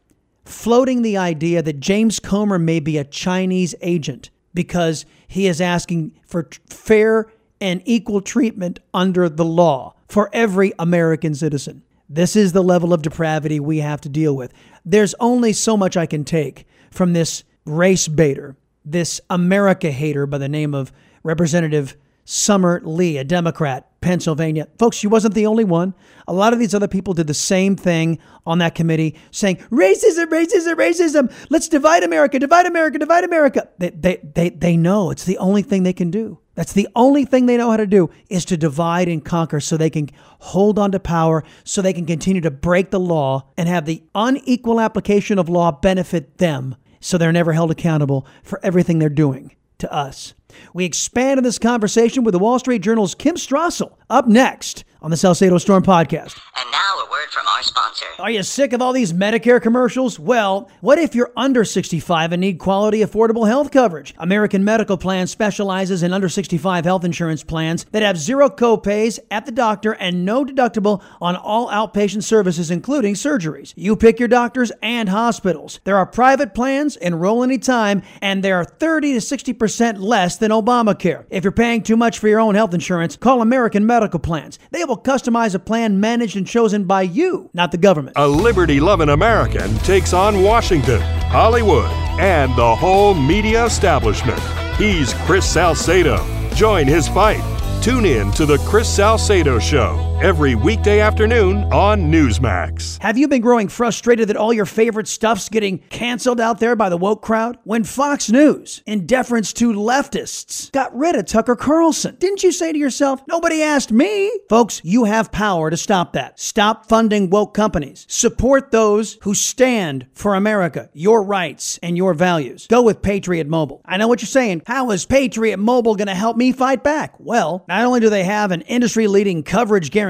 floating 0.44 1.02
the 1.02 1.16
idea 1.16 1.62
that 1.62 1.80
James 1.80 2.20
Comer 2.20 2.60
may 2.60 2.78
be 2.78 2.96
a 2.96 3.02
Chinese 3.02 3.74
agent 3.80 4.30
because 4.54 5.04
he 5.26 5.48
is 5.48 5.60
asking 5.60 6.12
for 6.24 6.48
fair 6.70 7.26
and 7.60 7.82
equal 7.84 8.20
treatment 8.20 8.80
under 8.92 9.28
the 9.28 9.44
law 9.44 9.94
for 10.08 10.30
every 10.32 10.72
American 10.78 11.34
citizen. 11.34 11.82
This 12.08 12.36
is 12.36 12.52
the 12.52 12.62
level 12.62 12.92
of 12.92 13.02
depravity 13.02 13.58
we 13.58 13.78
have 13.78 14.00
to 14.02 14.08
deal 14.08 14.36
with. 14.36 14.52
There's 14.84 15.14
only 15.20 15.52
so 15.52 15.76
much 15.76 15.96
I 15.96 16.06
can 16.06 16.24
take 16.24 16.66
from 16.90 17.12
this 17.12 17.44
race 17.64 18.08
baiter, 18.08 18.56
this 18.84 19.20
America 19.30 19.90
hater 19.90 20.26
by 20.26 20.38
the 20.38 20.48
name 20.48 20.74
of 20.74 20.92
Representative 21.22 21.96
Summer 22.24 22.80
Lee, 22.84 23.16
a 23.16 23.24
Democrat, 23.24 23.90
Pennsylvania. 24.04 24.68
Folks, 24.78 24.98
she 24.98 25.06
wasn't 25.06 25.34
the 25.34 25.46
only 25.46 25.64
one. 25.64 25.94
A 26.28 26.32
lot 26.32 26.52
of 26.52 26.58
these 26.58 26.74
other 26.74 26.86
people 26.86 27.14
did 27.14 27.26
the 27.26 27.32
same 27.32 27.74
thing 27.74 28.18
on 28.44 28.58
that 28.58 28.74
committee, 28.74 29.18
saying, 29.30 29.56
racism, 29.70 30.26
racism, 30.26 30.74
racism. 30.74 31.32
Let's 31.48 31.68
divide 31.68 32.04
America, 32.04 32.38
divide 32.38 32.66
America, 32.66 32.98
divide 32.98 33.24
America. 33.24 33.68
They, 33.78 33.90
they, 33.90 34.20
they, 34.22 34.50
they 34.50 34.76
know 34.76 35.10
it's 35.10 35.24
the 35.24 35.38
only 35.38 35.62
thing 35.62 35.84
they 35.84 35.94
can 35.94 36.10
do. 36.10 36.38
That's 36.54 36.74
the 36.74 36.86
only 36.94 37.24
thing 37.24 37.46
they 37.46 37.56
know 37.56 37.70
how 37.70 37.78
to 37.78 37.86
do 37.86 38.10
is 38.28 38.44
to 38.44 38.58
divide 38.58 39.08
and 39.08 39.24
conquer 39.24 39.58
so 39.58 39.76
they 39.76 39.90
can 39.90 40.10
hold 40.38 40.78
on 40.78 40.92
to 40.92 41.00
power, 41.00 41.42
so 41.64 41.80
they 41.80 41.94
can 41.94 42.04
continue 42.04 42.42
to 42.42 42.50
break 42.50 42.90
the 42.90 43.00
law 43.00 43.48
and 43.56 43.68
have 43.70 43.86
the 43.86 44.02
unequal 44.14 44.80
application 44.80 45.38
of 45.38 45.48
law 45.48 45.72
benefit 45.72 46.36
them 46.36 46.76
so 47.00 47.16
they're 47.16 47.32
never 47.32 47.54
held 47.54 47.70
accountable 47.70 48.26
for 48.42 48.60
everything 48.62 48.98
they're 48.98 49.08
doing 49.08 49.56
to 49.78 49.90
us. 49.90 50.34
We 50.72 50.84
expand 50.84 51.38
on 51.38 51.44
this 51.44 51.58
conversation 51.58 52.24
with 52.24 52.32
the 52.32 52.38
Wall 52.38 52.58
Street 52.58 52.82
Journal's 52.82 53.14
Kim 53.14 53.36
Strassel 53.36 53.94
up 54.10 54.26
next 54.28 54.84
on 55.04 55.10
the 55.10 55.16
Salcedo 55.18 55.58
Storm 55.58 55.82
podcast. 55.82 56.40
And 56.56 56.70
now 56.72 56.94
a 57.06 57.10
word 57.10 57.28
from 57.30 57.46
our 57.46 57.62
sponsor. 57.62 58.06
Are 58.18 58.30
you 58.30 58.42
sick 58.42 58.72
of 58.72 58.80
all 58.80 58.94
these 58.94 59.12
Medicare 59.12 59.60
commercials? 59.60 60.18
Well, 60.18 60.70
what 60.80 60.98
if 60.98 61.14
you're 61.14 61.30
under 61.36 61.62
65 61.62 62.32
and 62.32 62.40
need 62.40 62.58
quality, 62.58 63.00
affordable 63.00 63.46
health 63.46 63.70
coverage? 63.70 64.14
American 64.16 64.64
Medical 64.64 64.96
Plan 64.96 65.26
specializes 65.26 66.02
in 66.02 66.14
under 66.14 66.30
65 66.30 66.86
health 66.86 67.04
insurance 67.04 67.44
plans 67.44 67.84
that 67.92 68.02
have 68.02 68.16
zero 68.16 68.48
copays 68.48 69.18
at 69.30 69.44
the 69.44 69.52
doctor 69.52 69.92
and 69.92 70.24
no 70.24 70.42
deductible 70.42 71.02
on 71.20 71.36
all 71.36 71.68
outpatient 71.68 72.22
services, 72.22 72.70
including 72.70 73.12
surgeries. 73.12 73.74
You 73.76 73.96
pick 73.96 74.18
your 74.18 74.28
doctors 74.28 74.72
and 74.82 75.10
hospitals. 75.10 75.80
There 75.84 75.98
are 75.98 76.06
private 76.06 76.54
plans, 76.54 76.96
enroll 76.96 77.42
anytime, 77.44 78.02
and 78.22 78.42
they 78.42 78.52
are 78.52 78.64
30 78.64 79.12
to 79.12 79.18
60% 79.18 79.98
less 79.98 80.36
than 80.44 80.50
Obamacare. 80.50 81.24
If 81.30 81.42
you're 81.42 81.52
paying 81.52 81.82
too 81.82 81.96
much 81.96 82.18
for 82.18 82.28
your 82.28 82.38
own 82.38 82.54
health 82.54 82.74
insurance, 82.74 83.16
call 83.16 83.40
American 83.40 83.86
Medical 83.86 84.20
Plans. 84.20 84.58
They 84.72 84.84
will 84.84 84.98
customize 84.98 85.54
a 85.54 85.58
plan 85.58 86.00
managed 86.00 86.36
and 86.36 86.46
chosen 86.46 86.84
by 86.84 87.02
you, 87.02 87.48
not 87.54 87.72
the 87.72 87.78
government. 87.78 88.18
A 88.18 88.28
liberty 88.28 88.78
loving 88.78 89.08
American 89.08 89.74
takes 89.78 90.12
on 90.12 90.42
Washington, 90.42 91.00
Hollywood, 91.30 91.88
and 92.20 92.54
the 92.56 92.76
whole 92.76 93.14
media 93.14 93.64
establishment. 93.64 94.40
He's 94.76 95.14
Chris 95.24 95.50
Salcedo. 95.50 96.22
Join 96.54 96.86
his 96.86 97.08
fight. 97.08 97.42
Tune 97.82 98.04
in 98.04 98.30
to 98.32 98.44
The 98.44 98.58
Chris 98.58 98.88
Salcedo 98.88 99.58
Show 99.58 100.13
every 100.22 100.54
weekday 100.54 101.00
afternoon 101.00 101.64
on 101.72 102.10
Newsmax. 102.10 102.98
Have 103.02 103.18
you 103.18 103.28
been 103.28 103.42
growing 103.42 103.68
frustrated 103.68 104.28
that 104.28 104.36
all 104.36 104.52
your 104.52 104.64
favorite 104.64 105.08
stuff's 105.08 105.48
getting 105.48 105.78
canceled 105.90 106.40
out 106.40 106.60
there 106.60 106.76
by 106.76 106.88
the 106.88 106.96
woke 106.96 107.20
crowd? 107.20 107.58
When 107.64 107.84
Fox 107.84 108.30
News, 108.30 108.82
in 108.86 109.06
deference 109.06 109.52
to 109.54 109.72
leftists, 109.72 110.70
got 110.72 110.96
rid 110.96 111.16
of 111.16 111.26
Tucker 111.26 111.56
Carlson, 111.56 112.16
didn't 112.18 112.42
you 112.42 112.52
say 112.52 112.72
to 112.72 112.78
yourself, 112.78 113.22
nobody 113.28 113.62
asked 113.62 113.92
me? 113.92 114.32
Folks, 114.48 114.80
you 114.84 115.04
have 115.04 115.32
power 115.32 115.68
to 115.68 115.76
stop 115.76 116.12
that. 116.14 116.38
Stop 116.38 116.88
funding 116.88 117.28
woke 117.28 117.52
companies. 117.52 118.06
Support 118.08 118.70
those 118.70 119.18
who 119.22 119.34
stand 119.34 120.06
for 120.14 120.34
America, 120.34 120.88
your 120.94 121.22
rights, 121.22 121.78
and 121.82 121.96
your 121.96 122.14
values. 122.14 122.66
Go 122.68 122.82
with 122.82 123.02
Patriot 123.02 123.48
Mobile. 123.48 123.82
I 123.84 123.96
know 123.96 124.08
what 124.08 124.22
you're 124.22 124.26
saying. 124.28 124.62
How 124.66 124.90
is 124.90 125.04
Patriot 125.04 125.58
Mobile 125.58 125.96
going 125.96 126.08
to 126.08 126.14
help 126.14 126.36
me 126.36 126.52
fight 126.52 126.82
back? 126.84 127.14
Well, 127.18 127.64
not 127.68 127.84
only 127.84 128.00
do 128.00 128.08
they 128.08 128.24
have 128.24 128.52
an 128.52 128.62
industry 128.62 129.06
leading 129.06 129.42
coverage 129.42 129.90
guarantee, 129.90 130.03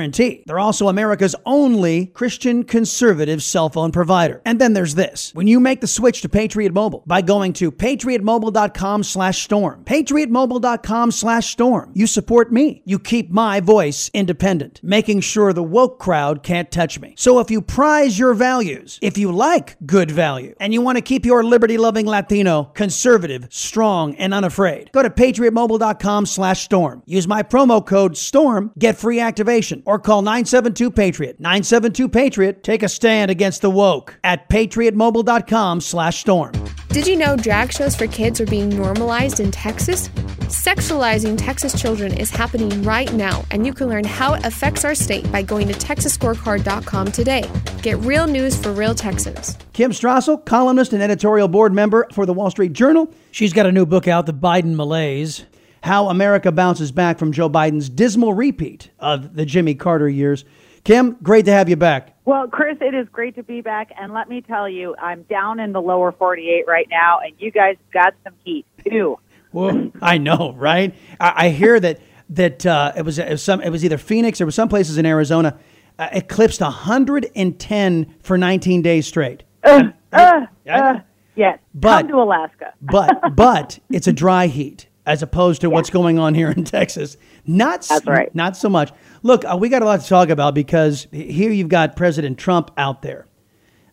they're 0.46 0.58
also 0.58 0.88
America's 0.88 1.36
only 1.44 2.06
Christian 2.06 2.64
conservative 2.64 3.42
cell 3.42 3.68
phone 3.68 3.92
provider. 3.92 4.40
And 4.44 4.60
then 4.60 4.72
there's 4.72 4.94
this. 4.94 5.32
When 5.34 5.46
you 5.46 5.60
make 5.60 5.80
the 5.80 5.86
switch 5.86 6.22
to 6.22 6.28
Patriot 6.28 6.72
Mobile 6.72 7.02
by 7.06 7.22
going 7.22 7.52
to 7.54 7.70
patriotmobile.com 7.70 9.02
slash 9.02 9.42
storm, 9.42 9.84
patriotmobile.com 9.84 11.10
slash 11.10 11.52
storm, 11.52 11.92
you 11.94 12.06
support 12.06 12.52
me. 12.52 12.82
You 12.84 12.98
keep 12.98 13.30
my 13.30 13.60
voice 13.60 14.10
independent, 14.12 14.80
making 14.82 15.20
sure 15.20 15.52
the 15.52 15.62
woke 15.62 15.98
crowd 15.98 16.42
can't 16.42 16.70
touch 16.70 17.00
me. 17.00 17.14
So 17.16 17.38
if 17.38 17.50
you 17.50 17.62
prize 17.62 18.18
your 18.18 18.34
values, 18.34 18.98
if 19.00 19.16
you 19.16 19.30
like 19.30 19.76
good 19.86 20.10
value, 20.10 20.54
and 20.60 20.72
you 20.72 20.80
want 20.80 20.96
to 20.98 21.02
keep 21.02 21.24
your 21.24 21.44
liberty 21.44 21.78
loving 21.78 22.06
Latino 22.06 22.64
conservative, 22.74 23.46
strong, 23.50 24.16
and 24.16 24.34
unafraid, 24.34 24.90
go 24.92 25.02
to 25.02 25.10
patriotmobile.com 25.10 26.26
slash 26.26 26.64
storm. 26.64 27.02
Use 27.06 27.28
my 27.28 27.42
promo 27.42 27.84
code 27.84 28.16
STORM, 28.16 28.72
get 28.78 28.96
free 28.96 29.20
activation, 29.20 29.82
or 29.84 29.98
call 29.98 30.22
972 30.22 30.90
Patriot. 30.90 31.40
972 31.40 32.08
Patriot, 32.08 32.62
take 32.62 32.82
a 32.82 32.88
stand 32.88 33.30
against 33.30 33.62
the 33.62 33.70
woke 33.70 34.18
at 34.24 34.48
patriotmobile.com 34.48 35.80
slash 35.80 36.20
storm. 36.20 36.52
Did 36.88 37.06
you 37.08 37.16
know 37.16 37.36
drag 37.36 37.72
shows 37.72 37.96
for 37.96 38.06
kids 38.06 38.40
are 38.40 38.46
being 38.46 38.68
normalized 38.68 39.40
in 39.40 39.50
Texas? 39.50 40.08
Sexualizing 40.46 41.36
Texas 41.36 41.78
children 41.80 42.16
is 42.16 42.30
happening 42.30 42.82
right 42.84 43.12
now, 43.12 43.44
and 43.50 43.66
you 43.66 43.72
can 43.72 43.88
learn 43.88 44.04
how 44.04 44.34
it 44.34 44.44
affects 44.44 44.84
our 44.84 44.94
state 44.94 45.30
by 45.32 45.42
going 45.42 45.66
to 45.66 45.74
texasscorecard.com 45.74 47.10
today. 47.10 47.50
Get 47.82 47.98
real 47.98 48.28
news 48.28 48.56
for 48.56 48.72
real 48.72 48.94
Texans. 48.94 49.58
Kim 49.72 49.90
Strassel, 49.90 50.44
columnist 50.44 50.92
and 50.92 51.02
editorial 51.02 51.48
board 51.48 51.72
member 51.72 52.06
for 52.12 52.26
the 52.26 52.32
Wall 52.32 52.50
Street 52.50 52.72
Journal. 52.72 53.12
She's 53.32 53.52
got 53.52 53.66
a 53.66 53.72
new 53.72 53.86
book 53.86 54.06
out, 54.06 54.26
The 54.26 54.32
Biden 54.32 54.76
Malaise 54.76 55.46
How 55.84 56.08
America 56.08 56.50
Bounces 56.50 56.92
Back 56.92 57.18
from 57.18 57.30
Joe 57.30 57.50
Biden's 57.50 57.90
Dismal 57.90 58.32
Repeat 58.32 58.90
of 58.98 59.34
the 59.34 59.44
Jimmy 59.44 59.74
Carter 59.74 60.08
Years. 60.08 60.46
Kim, 60.82 61.18
great 61.22 61.44
to 61.44 61.52
have 61.52 61.68
you 61.68 61.76
back. 61.76 62.16
Well, 62.24 62.48
Chris, 62.48 62.78
it 62.80 62.94
is 62.94 63.06
great 63.12 63.34
to 63.34 63.42
be 63.42 63.60
back. 63.60 63.90
And 64.00 64.14
let 64.14 64.26
me 64.26 64.40
tell 64.40 64.66
you, 64.66 64.96
I'm 64.98 65.24
down 65.24 65.60
in 65.60 65.72
the 65.72 65.82
lower 65.82 66.10
48 66.10 66.66
right 66.66 66.86
now, 66.90 67.18
and 67.22 67.34
you 67.38 67.50
guys 67.50 67.76
got 67.92 68.14
some 68.24 68.32
heat, 68.44 68.64
too. 68.88 69.18
Well, 69.52 69.92
I 70.02 70.16
know, 70.18 70.54
right? 70.56 70.94
I, 71.20 71.46
I 71.46 71.48
hear 71.50 71.78
that 71.78 72.00
that 72.30 72.64
uh, 72.66 72.92
it, 72.96 73.02
was, 73.02 73.20
it 73.20 73.28
was 73.30 73.42
some 73.42 73.60
it 73.60 73.68
was 73.70 73.84
either 73.84 73.98
Phoenix 73.98 74.40
or 74.40 74.50
some 74.50 74.68
places 74.68 74.98
in 74.98 75.06
Arizona 75.06 75.60
uh, 75.96 76.08
eclipsed 76.10 76.60
110 76.60 78.14
for 78.20 78.36
19 78.36 78.82
days 78.82 79.06
straight. 79.06 79.44
Uh, 79.62 79.82
uh, 80.12 80.46
uh, 80.68 80.94
yes, 81.36 81.58
But- 81.72 82.00
come 82.00 82.08
to 82.08 82.16
Alaska. 82.16 82.72
but 82.80 83.36
but 83.36 83.78
it's 83.90 84.08
a 84.08 84.12
dry 84.12 84.48
heat 84.48 84.88
as 85.06 85.22
opposed 85.22 85.60
to 85.60 85.70
what's 85.70 85.90
going 85.90 86.18
on 86.18 86.34
here 86.34 86.50
in 86.50 86.64
Texas. 86.64 87.16
Not 87.46 87.82
That's 87.82 88.06
right. 88.06 88.34
Not 88.34 88.56
so 88.56 88.68
much. 88.68 88.92
Look, 89.22 89.44
uh, 89.44 89.56
we 89.58 89.68
got 89.68 89.82
a 89.82 89.84
lot 89.84 90.00
to 90.00 90.08
talk 90.08 90.28
about 90.28 90.54
because 90.54 91.06
here 91.12 91.50
you've 91.50 91.68
got 91.68 91.96
President 91.96 92.38
Trump 92.38 92.70
out 92.76 93.02
there 93.02 93.26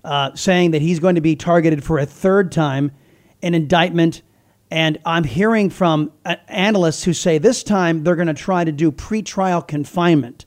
uh, 0.04 0.34
saying 0.36 0.72
that 0.72 0.82
he's 0.82 1.00
going 1.00 1.16
to 1.16 1.22
be 1.22 1.36
targeted 1.36 1.84
for 1.84 2.00
a 2.00 2.06
third 2.06 2.52
time 2.52 2.92
an 3.44 3.56
indictment. 3.56 4.22
And 4.70 5.00
I'm 5.06 5.24
hearing 5.24 5.70
from 5.70 6.12
uh, 6.26 6.36
analysts 6.48 7.04
who 7.04 7.14
say 7.14 7.38
this 7.38 7.64
time 7.64 8.04
they're 8.04 8.16
going 8.16 8.28
to 8.28 8.34
try 8.34 8.64
to 8.64 8.72
do 8.72 8.92
pretrial 8.92 9.68
confinement 9.68 10.46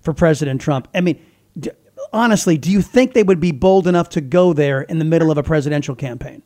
for 0.00 0.12
President 0.12 0.60
Trump. 0.60 0.88
I 0.94 1.02
mean, 1.02 1.24
d- 1.58 1.70
honestly, 2.12 2.58
do 2.58 2.70
you 2.70 2.82
think 2.82 3.12
they 3.12 3.22
would 3.22 3.40
be 3.40 3.52
bold 3.52 3.86
enough 3.86 4.08
to 4.10 4.20
go 4.20 4.52
there 4.52 4.82
in 4.82 4.98
the 4.98 5.04
middle 5.04 5.30
of 5.30 5.38
a 5.38 5.42
presidential 5.42 5.94
campaign? 5.94 6.42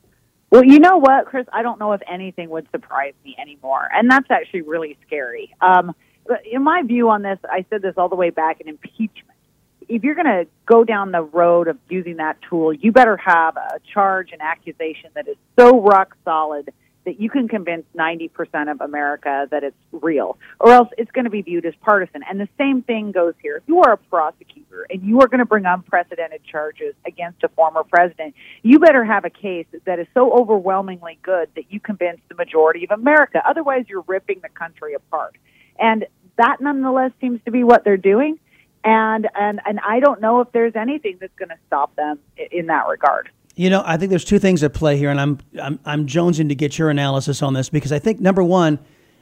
Well, 0.54 0.64
you 0.64 0.78
know 0.78 0.98
what, 0.98 1.26
Chris? 1.26 1.46
I 1.52 1.64
don't 1.64 1.80
know 1.80 1.94
if 1.94 2.00
anything 2.08 2.48
would 2.50 2.70
surprise 2.70 3.14
me 3.24 3.34
anymore, 3.40 3.88
and 3.92 4.08
that's 4.08 4.30
actually 4.30 4.62
really 4.62 4.96
scary. 5.04 5.52
Um, 5.60 5.96
but 6.28 6.42
in 6.48 6.62
my 6.62 6.82
view 6.84 7.10
on 7.10 7.22
this, 7.22 7.40
I 7.50 7.66
said 7.70 7.82
this 7.82 7.94
all 7.96 8.08
the 8.08 8.14
way 8.14 8.30
back 8.30 8.60
in 8.60 8.68
impeachment. 8.68 9.36
If 9.88 10.04
you're 10.04 10.14
going 10.14 10.26
to 10.26 10.46
go 10.64 10.84
down 10.84 11.10
the 11.10 11.22
road 11.22 11.66
of 11.66 11.76
using 11.88 12.18
that 12.18 12.36
tool, 12.48 12.72
you 12.72 12.92
better 12.92 13.16
have 13.16 13.56
a 13.56 13.80
charge 13.92 14.28
and 14.30 14.40
accusation 14.40 15.10
that 15.16 15.26
is 15.26 15.34
so 15.58 15.82
rock 15.82 16.16
solid 16.24 16.72
that 17.04 17.20
you 17.20 17.28
can 17.30 17.48
convince 17.48 17.84
90% 17.96 18.70
of 18.70 18.80
America 18.80 19.46
that 19.50 19.62
it's 19.62 19.76
real, 19.92 20.38
or 20.60 20.72
else 20.72 20.88
it's 20.96 21.10
going 21.10 21.24
to 21.24 21.30
be 21.30 21.42
viewed 21.42 21.66
as 21.66 21.74
partisan. 21.80 22.22
And 22.28 22.40
the 22.40 22.48
same 22.58 22.82
thing 22.82 23.12
goes 23.12 23.34
here. 23.42 23.56
If 23.56 23.64
you 23.66 23.80
are 23.82 23.92
a 23.92 23.96
prosecutor 23.96 24.86
and 24.90 25.02
you 25.02 25.20
are 25.20 25.28
going 25.28 25.40
to 25.40 25.44
bring 25.44 25.66
unprecedented 25.66 26.42
charges 26.44 26.94
against 27.06 27.42
a 27.42 27.48
former 27.48 27.84
president, 27.84 28.34
you 28.62 28.78
better 28.78 29.04
have 29.04 29.24
a 29.24 29.30
case 29.30 29.66
that 29.84 29.98
is 29.98 30.06
so 30.14 30.32
overwhelmingly 30.32 31.18
good 31.22 31.48
that 31.56 31.70
you 31.70 31.80
convince 31.80 32.20
the 32.28 32.34
majority 32.34 32.84
of 32.84 32.90
America. 32.90 33.42
Otherwise, 33.46 33.84
you're 33.88 34.04
ripping 34.06 34.40
the 34.42 34.48
country 34.48 34.94
apart. 34.94 35.36
And 35.78 36.06
that 36.36 36.60
nonetheless 36.60 37.12
seems 37.20 37.40
to 37.44 37.50
be 37.50 37.64
what 37.64 37.84
they're 37.84 37.96
doing. 37.96 38.38
And, 38.82 39.28
and, 39.34 39.60
and 39.64 39.80
I 39.80 40.00
don't 40.00 40.20
know 40.20 40.40
if 40.40 40.52
there's 40.52 40.76
anything 40.76 41.16
that's 41.20 41.34
going 41.36 41.48
to 41.48 41.58
stop 41.66 41.96
them 41.96 42.18
in 42.50 42.66
that 42.66 42.86
regard. 42.88 43.30
You 43.54 43.70
know, 43.70 43.82
I 43.84 43.96
think 43.96 44.10
there's 44.10 44.24
two 44.24 44.38
things 44.38 44.62
at 44.62 44.74
play 44.74 44.96
here, 44.96 45.10
and 45.10 45.20
I'm 45.20 45.38
I'm, 45.60 45.78
I'm 45.84 46.06
jonesing 46.06 46.48
to 46.48 46.54
get 46.54 46.78
your 46.78 46.90
analysis 46.90 47.42
on 47.42 47.54
this 47.54 47.68
because 47.68 47.92
I 47.92 47.98
think 47.98 48.20
number 48.20 48.42
one, 48.42 48.78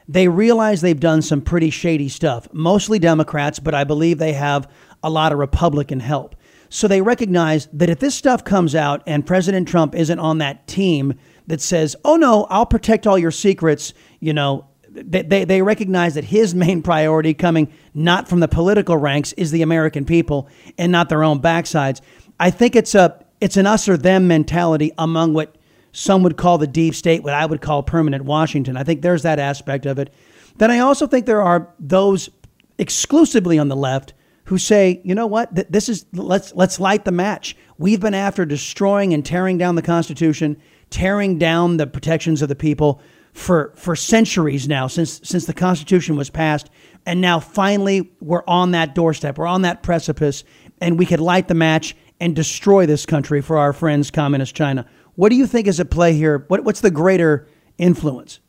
they 0.07 0.27
realize 0.27 0.81
they've 0.81 0.99
done 0.99 1.21
some 1.21 1.41
pretty 1.41 1.69
shady 1.69 2.09
stuff, 2.09 2.47
mostly 2.51 2.99
Democrats, 2.99 3.59
but 3.59 3.75
I 3.75 3.83
believe 3.83 4.17
they 4.17 4.33
have 4.33 4.69
a 5.03 5.09
lot 5.09 5.31
of 5.31 5.39
Republican 5.39 5.99
help. 5.99 6.35
So 6.69 6.87
they 6.87 7.01
recognize 7.01 7.67
that 7.73 7.89
if 7.89 7.99
this 7.99 8.15
stuff 8.15 8.43
comes 8.43 8.73
out 8.73 9.03
and 9.05 9.25
President 9.25 9.67
Trump 9.67 9.93
isn't 9.93 10.17
on 10.17 10.39
that 10.39 10.65
team 10.65 11.13
that 11.45 11.61
says, 11.61 11.95
"Oh 12.03 12.15
no, 12.15 12.47
I'll 12.49 12.65
protect 12.65 13.05
all 13.05 13.19
your 13.19 13.31
secrets," 13.31 13.93
you 14.19 14.33
know, 14.33 14.65
they, 14.89 15.21
they, 15.21 15.45
they 15.45 15.61
recognize 15.61 16.15
that 16.15 16.23
his 16.23 16.55
main 16.65 16.81
priority, 16.81 17.33
coming 17.33 17.71
not 17.93 18.27
from 18.27 18.39
the 18.39 18.47
political 18.47 18.97
ranks, 18.97 19.33
is 19.33 19.51
the 19.51 19.61
American 19.61 20.05
people 20.05 20.47
and 20.77 20.91
not 20.91 21.09
their 21.09 21.23
own 21.23 21.39
backsides. 21.39 22.01
I 22.39 22.49
think 22.49 22.75
it's 22.75 22.95
a 22.95 23.22
it's 23.43 23.57
an 23.57 23.67
us 23.67 23.89
or 23.89 23.97
them 23.97 24.25
mentality 24.29 24.93
among 24.97 25.33
what 25.33 25.57
some 25.91 26.23
would 26.23 26.37
call 26.37 26.57
the 26.57 26.65
deep 26.65 26.95
state, 26.95 27.23
what 27.23 27.33
I 27.33 27.45
would 27.45 27.59
call 27.59 27.83
permanent 27.83 28.23
Washington. 28.23 28.77
I 28.77 28.85
think 28.85 29.01
there's 29.01 29.23
that 29.23 29.37
aspect 29.37 29.85
of 29.85 29.99
it. 29.99 30.13
Then 30.59 30.71
I 30.71 30.79
also 30.79 31.07
think 31.07 31.25
there 31.25 31.41
are 31.41 31.73
those 31.77 32.29
exclusively 32.77 33.59
on 33.59 33.67
the 33.67 33.75
left 33.75 34.13
who 34.45 34.57
say, 34.57 35.01
you 35.03 35.13
know 35.13 35.27
what, 35.27 35.49
this 35.69 35.89
is 35.89 36.05
let's 36.13 36.55
let's 36.55 36.79
light 36.79 37.03
the 37.03 37.11
match. 37.11 37.57
We've 37.77 37.99
been 37.99 38.13
after 38.13 38.45
destroying 38.45 39.13
and 39.13 39.25
tearing 39.25 39.57
down 39.57 39.75
the 39.75 39.81
Constitution, 39.81 40.55
tearing 40.89 41.37
down 41.37 41.75
the 41.75 41.85
protections 41.85 42.41
of 42.41 42.47
the 42.47 42.55
people 42.55 43.01
for 43.33 43.73
for 43.75 43.95
centuries 43.97 44.69
now 44.69 44.87
since 44.87 45.19
since 45.21 45.45
the 45.47 45.53
Constitution 45.53 46.15
was 46.15 46.29
passed, 46.29 46.69
and 47.05 47.19
now 47.19 47.41
finally 47.41 48.09
we're 48.21 48.43
on 48.47 48.71
that 48.71 48.95
doorstep, 48.95 49.37
we're 49.37 49.47
on 49.47 49.63
that 49.63 49.83
precipice, 49.83 50.45
and 50.79 50.97
we 50.97 51.05
could 51.05 51.19
light 51.19 51.49
the 51.49 51.55
match 51.55 51.93
and 52.23 52.33
destroy 52.33 52.85
this 52.85 53.05
country 53.05 53.41
for 53.41 53.57
our 53.57 53.73
friends 53.73 54.09
communist 54.09 54.55
China. 54.55 54.85
What 55.15 55.27
do 55.27 55.35
you 55.35 55.45
think 55.45 55.67
is 55.67 55.81
at 55.81 55.91
play 55.91 56.13
here? 56.13 56.45
What, 56.47 56.63
what's 56.63 56.79
the 56.79 56.89
greater 56.89 57.49
influence? 57.77 58.39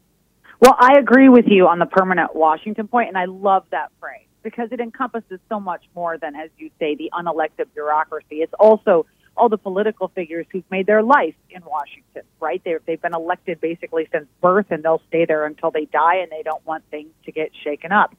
Well, 0.61 0.77
I 0.79 0.97
agree 1.01 1.29
with 1.29 1.47
you 1.49 1.67
on 1.67 1.81
the 1.81 1.87
permanent 1.87 2.37
Washington 2.37 2.87
point, 2.87 3.09
and 3.09 3.19
I 3.19 3.25
love 3.25 3.65
that 3.73 3.91
phrase 3.99 4.29
because 4.45 4.69
it 4.71 4.79
encompasses 4.79 5.41
so 5.49 5.59
much 5.59 5.83
more 5.93 6.17
than, 6.19 6.37
as 6.37 6.51
you 6.57 6.71
say, 6.79 6.95
the 6.95 7.11
unelected 7.13 7.67
bureaucracy. 7.75 8.37
It's 8.37 8.55
also 8.61 9.07
all 9.37 9.49
the 9.49 9.59
political 9.59 10.07
figures 10.07 10.47
who've 10.53 10.71
made 10.71 10.87
their 10.87 11.03
life 11.03 11.35
in 11.51 11.65
Washington, 11.65 12.23
right? 12.39 12.63
They're, 12.65 12.81
they've 12.87 13.03
been 13.03 13.13
elected 13.13 13.61
basically 13.61 14.09
since 14.13 14.27
birth, 14.41 14.67
and 14.71 14.85
they'll 14.85 15.03
stay 15.09 15.25
there 15.25 15.47
until 15.47 15.73
they 15.73 15.87
die, 15.87 16.19
and 16.19 16.31
they 16.31 16.45
don't 16.45 16.65
want 16.65 16.85
things 16.93 17.11
to 17.25 17.33
get 17.33 17.51
shaken 17.65 17.91
up. 17.91 18.15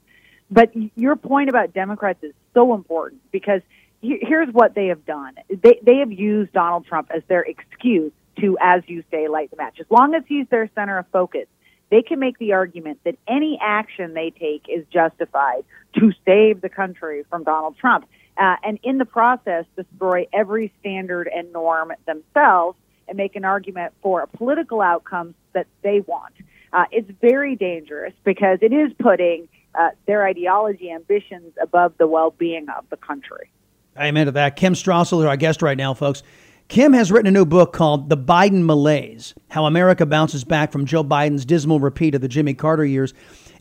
But 0.51 0.73
your 0.95 1.15
point 1.15 1.47
about 1.47 1.73
Democrats 1.73 2.21
is 2.23 2.33
so 2.53 2.75
important 2.75 3.21
because 3.31 3.61
here's 4.01 4.53
what 4.53 4.75
they 4.75 4.87
have 4.87 5.05
done. 5.05 5.35
They, 5.49 5.79
they 5.83 5.97
have 5.97 6.11
used 6.11 6.53
Donald 6.53 6.85
Trump 6.85 7.09
as 7.15 7.23
their 7.27 7.41
excuse 7.41 8.11
to, 8.39 8.57
as 8.61 8.83
you 8.87 9.03
say, 9.11 9.27
light 9.27 9.51
the 9.51 9.57
match. 9.57 9.79
As 9.79 9.85
long 9.89 10.13
as 10.13 10.23
he's 10.27 10.47
their 10.49 10.69
center 10.75 10.97
of 10.97 11.05
focus, 11.11 11.47
they 11.89 12.01
can 12.01 12.19
make 12.19 12.37
the 12.37 12.53
argument 12.53 12.99
that 13.03 13.15
any 13.27 13.59
action 13.61 14.13
they 14.13 14.31
take 14.31 14.65
is 14.67 14.85
justified 14.91 15.63
to 15.99 16.11
save 16.25 16.61
the 16.61 16.69
country 16.69 17.23
from 17.29 17.43
Donald 17.43 17.77
Trump. 17.77 18.05
Uh, 18.37 18.55
and 18.63 18.79
in 18.83 18.97
the 18.97 19.05
process, 19.05 19.65
destroy 19.75 20.27
every 20.33 20.73
standard 20.79 21.29
and 21.33 21.53
norm 21.53 21.93
themselves 22.05 22.77
and 23.07 23.17
make 23.17 23.35
an 23.35 23.45
argument 23.45 23.93
for 24.01 24.21
a 24.21 24.27
political 24.27 24.81
outcome 24.81 25.35
that 25.53 25.67
they 25.83 26.01
want. 26.01 26.33
Uh, 26.73 26.85
it's 26.91 27.09
very 27.21 27.55
dangerous 27.55 28.13
because 28.25 28.59
it 28.61 28.73
is 28.73 28.91
putting 28.99 29.47
uh, 29.73 29.89
their 30.05 30.25
ideology 30.25 30.91
ambitions 30.91 31.53
above 31.61 31.93
the 31.97 32.07
well-being 32.07 32.67
of 32.69 32.83
the 32.89 32.97
country. 32.97 33.49
Amen 33.97 34.25
to 34.25 34.33
that. 34.33 34.57
Kim 34.57 34.73
Strassel, 34.73 35.25
our 35.25 35.37
guest 35.37 35.61
right 35.61 35.77
now, 35.77 35.93
folks. 35.93 36.21
Kim 36.67 36.91
has 36.93 37.11
written 37.11 37.27
a 37.27 37.31
new 37.31 37.45
book 37.45 37.71
called 37.71 38.09
The 38.09 38.17
Biden 38.17 38.65
Malaise 38.65 39.33
How 39.49 39.65
America 39.65 40.05
Bounces 40.05 40.43
Back 40.43 40.71
from 40.71 40.85
Joe 40.85 41.03
Biden's 41.03 41.45
Dismal 41.45 41.79
Repeat 41.79 42.13
of 42.13 42.21
the 42.21 42.27
Jimmy 42.27 42.53
Carter 42.53 42.83
Years. 42.83 43.13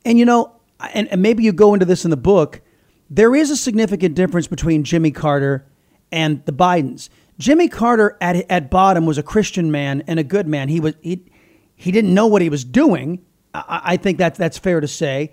And 0.04 0.18
you 0.18 0.24
know, 0.24 0.56
and, 0.92 1.06
and 1.08 1.22
maybe 1.22 1.44
you 1.44 1.52
go 1.52 1.72
into 1.72 1.86
this 1.86 2.04
in 2.04 2.10
the 2.10 2.16
book, 2.16 2.62
there 3.08 3.34
is 3.34 3.50
a 3.50 3.56
significant 3.56 4.16
difference 4.16 4.48
between 4.48 4.82
Jimmy 4.82 5.12
Carter 5.12 5.66
and 6.10 6.44
the 6.46 6.52
Bidens. 6.52 7.10
Jimmy 7.38 7.68
Carter 7.68 8.16
at, 8.20 8.50
at 8.50 8.70
bottom 8.70 9.06
was 9.06 9.18
a 9.18 9.22
Christian 9.22 9.70
man 9.70 10.02
and 10.08 10.18
a 10.18 10.24
good 10.24 10.48
man. 10.48 10.68
He 10.68 10.80
was 10.80 10.94
he, 11.00 11.22
he 11.76 11.92
didn't 11.92 12.12
know 12.12 12.26
what 12.26 12.42
he 12.42 12.48
was 12.48 12.64
doing. 12.64 13.24
I, 13.52 13.82
I 13.84 13.96
think 13.98 14.18
that 14.18 14.34
that's 14.34 14.58
fair 14.58 14.80
to 14.80 14.88
say, 14.88 15.30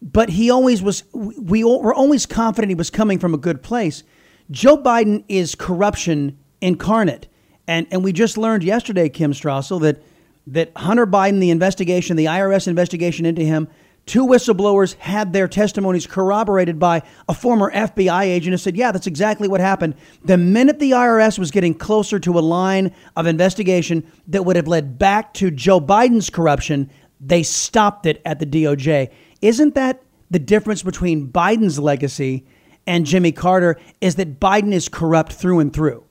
but 0.00 0.30
he 0.30 0.50
always 0.50 0.82
was. 0.82 1.04
We 1.12 1.62
were 1.62 1.94
always 1.94 2.26
confident 2.26 2.70
he 2.70 2.74
was 2.74 2.90
coming 2.90 3.20
from 3.20 3.34
a 3.34 3.38
good 3.38 3.62
place. 3.62 4.02
Joe 4.50 4.76
Biden 4.76 5.24
is 5.28 5.54
corruption 5.54 6.38
incarnate. 6.60 7.28
And, 7.66 7.86
and 7.90 8.02
we 8.02 8.12
just 8.12 8.36
learned 8.36 8.64
yesterday, 8.64 9.08
Kim 9.08 9.32
Strassel, 9.32 9.80
that, 9.82 10.02
that 10.48 10.72
Hunter 10.76 11.06
Biden, 11.06 11.40
the 11.40 11.50
investigation, 11.50 12.16
the 12.16 12.26
IRS 12.26 12.66
investigation 12.66 13.24
into 13.24 13.42
him, 13.42 13.68
two 14.06 14.26
whistleblowers 14.26 14.94
had 14.94 15.32
their 15.32 15.46
testimonies 15.46 16.06
corroborated 16.06 16.78
by 16.78 17.02
a 17.28 17.34
former 17.34 17.70
FBI 17.72 18.24
agent 18.24 18.52
who 18.52 18.58
said, 18.58 18.76
yeah, 18.76 18.90
that's 18.90 19.06
exactly 19.06 19.48
what 19.48 19.60
happened. 19.60 19.94
The 20.24 20.36
minute 20.36 20.80
the 20.80 20.90
IRS 20.92 21.38
was 21.38 21.50
getting 21.50 21.74
closer 21.74 22.18
to 22.20 22.38
a 22.38 22.40
line 22.40 22.92
of 23.16 23.26
investigation 23.26 24.10
that 24.28 24.44
would 24.44 24.56
have 24.56 24.68
led 24.68 24.98
back 24.98 25.34
to 25.34 25.50
Joe 25.50 25.80
Biden's 25.80 26.30
corruption, 26.30 26.90
they 27.20 27.42
stopped 27.42 28.06
it 28.06 28.20
at 28.24 28.40
the 28.40 28.46
DOJ. 28.46 29.10
Isn't 29.40 29.74
that 29.74 30.02
the 30.30 30.38
difference 30.38 30.82
between 30.82 31.28
Biden's 31.28 31.78
legacy 31.78 32.44
and 32.86 33.06
Jimmy 33.06 33.32
Carter 33.32 33.78
is 34.00 34.16
that 34.16 34.40
Biden 34.40 34.72
is 34.72 34.88
corrupt 34.88 35.32
through 35.32 35.60
and 35.60 35.72
through? 35.72 36.04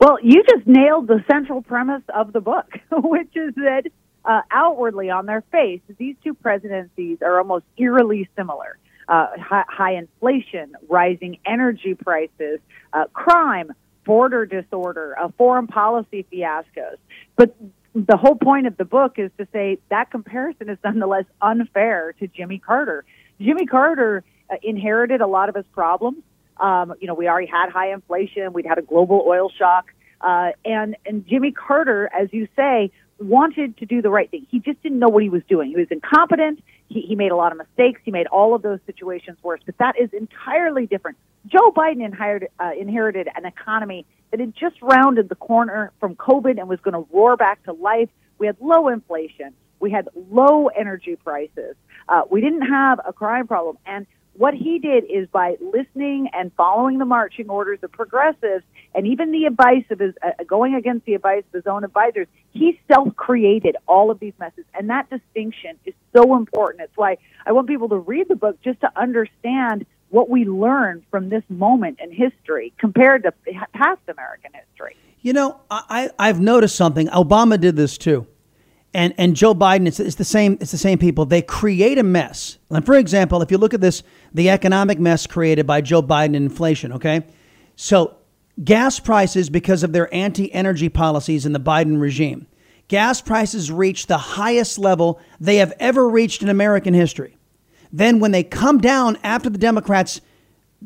Well, 0.00 0.18
you 0.22 0.42
just 0.42 0.66
nailed 0.66 1.06
the 1.06 1.24
central 1.30 1.62
premise 1.62 2.02
of 2.14 2.32
the 2.32 2.40
book, 2.40 2.66
which 2.90 3.34
is 3.34 3.54
that 3.56 3.84
uh, 4.24 4.40
outwardly 4.50 5.10
on 5.10 5.26
their 5.26 5.42
face, 5.52 5.80
these 5.98 6.16
two 6.24 6.34
presidencies 6.34 7.18
are 7.22 7.38
almost 7.38 7.64
eerily 7.76 8.28
similar. 8.36 8.78
Uh, 9.06 9.28
high, 9.38 9.64
high, 9.68 9.94
inflation, 9.94 10.74
rising 10.88 11.38
energy 11.46 11.94
prices, 11.94 12.58
uh, 12.94 13.04
crime, 13.12 13.72
border 14.04 14.46
disorder, 14.46 15.14
uh, 15.18 15.28
foreign 15.36 15.66
policy 15.66 16.26
fiascos. 16.32 16.96
But 17.36 17.54
the 17.94 18.16
whole 18.16 18.34
point 18.34 18.66
of 18.66 18.76
the 18.76 18.84
book 18.84 19.18
is 19.18 19.30
to 19.38 19.46
say 19.52 19.78
that 19.90 20.10
comparison 20.10 20.70
is 20.70 20.78
nonetheless 20.82 21.24
unfair 21.40 22.14
to 22.18 22.26
Jimmy 22.26 22.58
Carter. 22.58 23.04
Jimmy 23.40 23.66
Carter 23.66 24.24
inherited 24.62 25.20
a 25.20 25.26
lot 25.26 25.48
of 25.48 25.54
his 25.54 25.66
problems. 25.72 26.18
Um, 26.58 26.94
you 27.00 27.06
know, 27.06 27.14
we 27.14 27.28
already 27.28 27.46
had 27.46 27.70
high 27.70 27.92
inflation. 27.92 28.52
We'd 28.52 28.66
had 28.66 28.78
a 28.78 28.82
global 28.82 29.24
oil 29.26 29.50
shock. 29.50 29.86
Uh, 30.20 30.52
and, 30.64 30.96
and 31.04 31.26
Jimmy 31.26 31.52
Carter, 31.52 32.08
as 32.12 32.28
you 32.32 32.48
say, 32.56 32.90
wanted 33.18 33.76
to 33.78 33.86
do 33.86 34.02
the 34.02 34.10
right 34.10 34.30
thing. 34.30 34.46
He 34.50 34.58
just 34.58 34.82
didn't 34.82 34.98
know 34.98 35.08
what 35.08 35.22
he 35.22 35.28
was 35.28 35.42
doing. 35.48 35.70
He 35.70 35.76
was 35.76 35.88
incompetent. 35.90 36.62
He, 36.88 37.02
he 37.02 37.14
made 37.14 37.32
a 37.32 37.36
lot 37.36 37.52
of 37.52 37.58
mistakes. 37.58 38.00
He 38.04 38.10
made 38.10 38.26
all 38.28 38.54
of 38.54 38.62
those 38.62 38.78
situations 38.86 39.38
worse. 39.42 39.60
But 39.66 39.78
that 39.78 39.98
is 40.00 40.10
entirely 40.12 40.86
different. 40.86 41.18
Joe 41.46 41.72
Biden 41.72 42.04
inherited, 42.04 42.48
uh, 42.58 42.70
inherited 42.78 43.28
an 43.34 43.44
economy 43.44 44.06
that 44.30 44.40
had 44.40 44.54
just 44.54 44.76
rounded 44.80 45.28
the 45.28 45.34
corner 45.34 45.92
from 46.00 46.16
COVID 46.16 46.58
and 46.58 46.68
was 46.68 46.80
going 46.80 46.94
to 46.94 47.06
roar 47.12 47.36
back 47.36 47.62
to 47.64 47.72
life. 47.72 48.08
We 48.38 48.46
had 48.46 48.56
low 48.60 48.88
inflation. 48.88 49.54
We 49.80 49.90
had 49.90 50.08
low 50.30 50.68
energy 50.68 51.16
prices. 51.16 51.76
Uh, 52.08 52.22
we 52.30 52.40
didn't 52.40 52.62
have 52.62 53.00
a 53.06 53.12
crime 53.12 53.46
problem. 53.46 53.78
And 53.84 54.06
what 54.36 54.54
he 54.54 54.78
did 54.78 55.04
is 55.04 55.28
by 55.28 55.56
listening 55.60 56.28
and 56.32 56.52
following 56.56 56.98
the 56.98 57.04
marching 57.04 57.48
orders 57.48 57.78
of 57.82 57.92
progressives 57.92 58.64
and 58.94 59.06
even 59.06 59.30
the 59.32 59.44
advice 59.44 59.84
of 59.90 59.98
his 60.00 60.14
uh, 60.22 60.30
going 60.46 60.74
against 60.74 61.06
the 61.06 61.14
advice 61.14 61.44
of 61.52 61.52
his 61.52 61.66
own 61.66 61.84
advisors 61.84 62.26
he 62.52 62.78
self-created 62.92 63.76
all 63.86 64.10
of 64.10 64.18
these 64.18 64.32
messes 64.38 64.64
and 64.74 64.90
that 64.90 65.08
distinction 65.08 65.78
is 65.84 65.94
so 66.14 66.36
important 66.36 66.82
it's 66.82 66.96
why 66.96 67.16
i 67.46 67.52
want 67.52 67.68
people 67.68 67.88
to 67.88 67.96
read 67.98 68.26
the 68.28 68.36
book 68.36 68.60
just 68.62 68.80
to 68.80 68.90
understand 68.96 69.86
what 70.10 70.28
we 70.28 70.44
learned 70.44 71.02
from 71.10 71.28
this 71.28 71.42
moment 71.48 71.98
in 72.02 72.12
history 72.12 72.72
compared 72.78 73.22
to 73.22 73.32
past 73.72 74.00
american 74.08 74.50
history 74.52 74.96
you 75.20 75.32
know 75.32 75.60
i 75.70 76.10
i've 76.18 76.40
noticed 76.40 76.74
something 76.74 77.06
obama 77.08 77.58
did 77.58 77.76
this 77.76 77.96
too 77.96 78.26
and 78.94 79.12
and 79.18 79.34
Joe 79.34 79.54
Biden, 79.54 79.88
it's, 79.88 79.98
it's 79.98 80.14
the 80.14 80.24
same. 80.24 80.56
It's 80.60 80.70
the 80.70 80.78
same 80.78 80.98
people. 80.98 81.26
They 81.26 81.42
create 81.42 81.98
a 81.98 82.02
mess. 82.02 82.58
And 82.70 82.86
for 82.86 82.94
example, 82.94 83.42
if 83.42 83.50
you 83.50 83.58
look 83.58 83.74
at 83.74 83.80
this, 83.80 84.04
the 84.34 84.50
economic 84.50 84.98
mess 84.98 85.26
created 85.26 85.66
by 85.66 85.80
Joe 85.80 86.02
Biden 86.02 86.26
and 86.26 86.36
inflation. 86.36 86.92
Okay, 86.92 87.24
so 87.76 88.16
gas 88.62 89.00
prices 89.00 89.48
because 89.48 89.82
of 89.82 89.92
their 89.92 90.12
anti-energy 90.12 90.88
policies 90.88 91.46
in 91.46 91.52
the 91.52 91.60
Biden 91.60 92.00
regime, 92.00 92.46
gas 92.88 93.20
prices 93.20 93.70
reached 93.70 94.08
the 94.08 94.18
highest 94.18 94.78
level 94.78 95.20
they 95.40 95.56
have 95.56 95.72
ever 95.80 96.08
reached 96.08 96.42
in 96.42 96.48
American 96.48 96.94
history. 96.94 97.36
Then, 97.92 98.18
when 98.18 98.32
they 98.32 98.42
come 98.42 98.78
down 98.78 99.18
after 99.22 99.48
the 99.48 99.58
Democrats 99.58 100.20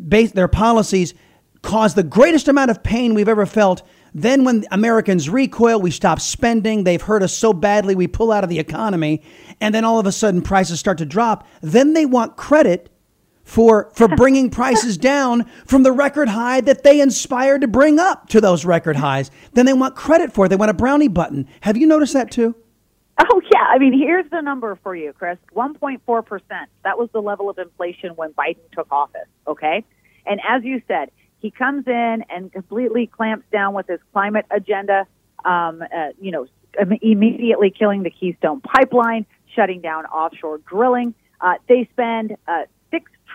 base 0.09 0.31
their 0.33 0.49
policies 0.49 1.15
cause 1.63 1.95
the 1.95 2.05
greatest 2.05 2.47
amount 2.47 2.71
of 2.71 2.85
pain 2.85 3.15
we've 3.15 3.29
ever 3.29 3.47
felt 3.47 3.83
then, 4.15 4.45
when 4.45 4.65
Americans 4.71 5.29
recoil, 5.29 5.81
we 5.81 5.91
stop 5.91 6.21
spending. 6.21 6.85
They've 6.85 7.01
hurt 7.01 7.23
us 7.23 7.33
so 7.33 7.53
badly, 7.53 7.95
we 7.95 8.07
pull 8.07 8.33
out 8.33 8.45
of 8.45 8.51
the 8.51 8.59
economy. 8.59 9.23
And 9.61 9.75
then 9.75 9.85
all 9.85 9.99
of 9.99 10.07
a 10.07 10.13
sudden, 10.13 10.43
prices 10.43 10.81
start 10.81 10.99
to 10.99 11.07
drop. 11.07 11.47
Then 11.61 11.93
they 11.93 12.07
want 12.07 12.37
credit 12.37 12.91
for, 13.49 13.91
for 13.95 14.09
bringing 14.09 14.51
prices 14.51 14.99
down 14.99 15.45
from 15.65 15.83
the 15.83 15.91
record 15.91 16.29
high 16.29 16.61
that 16.61 16.83
they 16.83 17.01
inspired 17.01 17.63
to 17.63 17.67
bring 17.67 17.99
up 17.99 18.29
to 18.29 18.43
those 18.43 18.67
record 18.67 18.97
highs. 18.97 19.31
Then 19.55 19.65
they 19.65 19.73
want 19.73 19.97
credit 19.97 20.35
for 20.35 20.45
it. 20.45 20.49
They 20.51 20.57
want 20.57 20.71
a 20.71 20.75
brownie 20.75 21.09
button. 21.09 21.49
Have 21.63 21.75
you 21.79 21.87
noticed 21.87 22.13
that 22.13 22.31
too? 22.31 22.55
Oh, 23.19 23.41
yeah. 23.51 23.65
I 23.71 23.79
mean, 23.79 23.99
here's 23.99 24.29
the 24.31 24.43
number 24.43 24.79
for 24.83 24.95
you, 24.95 25.15
Chris 25.15 25.39
1.4%. 25.57 26.41
That 26.85 26.99
was 26.99 27.09
the 27.15 27.23
level 27.23 27.49
of 27.49 27.59
inflation 27.59 28.11
when 28.17 28.35
Biden 28.35 28.71
took 28.73 28.87
office, 28.93 29.27
okay? 29.47 29.83
And 30.27 30.41
as 30.47 30.63
you 30.63 30.83
said, 30.87 31.11
he 31.39 31.51
comes 31.51 31.87
in 31.87 32.25
and 32.29 32.53
completely 32.53 33.07
clamps 33.07 33.47
down 33.51 33.73
with 33.73 33.87
his 33.87 34.01
climate 34.13 34.45
agenda, 34.51 35.07
um, 35.47 35.81
uh, 35.83 36.09
you 36.21 36.33
know, 36.33 36.47
immediately 37.01 37.71
killing 37.71 38.03
the 38.03 38.11
Keystone 38.11 38.61
pipeline, 38.61 39.25
shutting 39.57 39.81
down 39.81 40.05
offshore 40.05 40.59
drilling. 40.59 41.15
Uh, 41.41 41.55
they 41.67 41.89
spend 41.93 42.37
uh, 42.47 42.65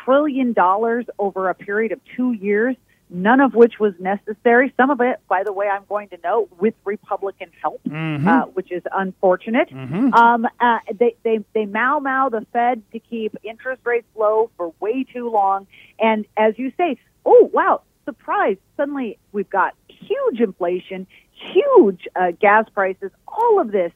trillion 0.04 0.54
dollars 0.54 1.06
over 1.20 1.50
a 1.50 1.56
period 1.56 1.92
of 1.92 2.00
two 2.16 2.34
years, 2.34 2.76
none 3.10 3.40
of 3.40 3.54
which 3.54 3.80
was 3.80 3.94
necessary. 4.00 4.74
Some 4.78 4.90
of 4.90 5.00
it, 5.02 5.20
by 5.28 5.44
the 5.44 5.54
way, 5.54 5.68
I'm 5.68 5.84
going 5.88 6.10
to 6.10 6.18
note, 6.24 6.50
with 6.60 6.74
Republican 6.86 7.50
help, 7.62 7.82
Mhm. 7.84 8.28
uh, 8.28 8.46
which 8.48 8.72
is 8.72 8.84
unfortunate. 8.92 9.70
Mhm. 9.70 10.14
Um, 10.14 10.48
uh, 10.60 10.80
they 10.94 11.16
they 11.24 11.40
they 11.54 11.66
mow 11.66 12.00
mow 12.00 12.30
the 12.30 12.46
Fed 12.54 12.82
to 12.92 13.00
keep 13.00 13.36
interest 13.44 13.82
rates 13.86 14.08
low 14.16 14.50
for 14.58 14.74
way 14.80 15.04
too 15.04 15.30
long, 15.30 15.68
and 16.00 16.26
as 16.38 16.58
you 16.58 16.72
say, 16.78 16.98
oh 17.26 17.50
wow, 17.54 17.82
surprise! 18.06 18.58
Suddenly 18.78 19.18
we've 19.32 19.50
got 19.50 19.74
huge 19.88 20.42
inflation, 20.42 21.06
huge 21.32 22.08
uh, 22.16 22.32
gas 22.32 22.68
prices. 22.70 23.12
All 23.28 23.60
of 23.60 23.72
this 23.72 23.92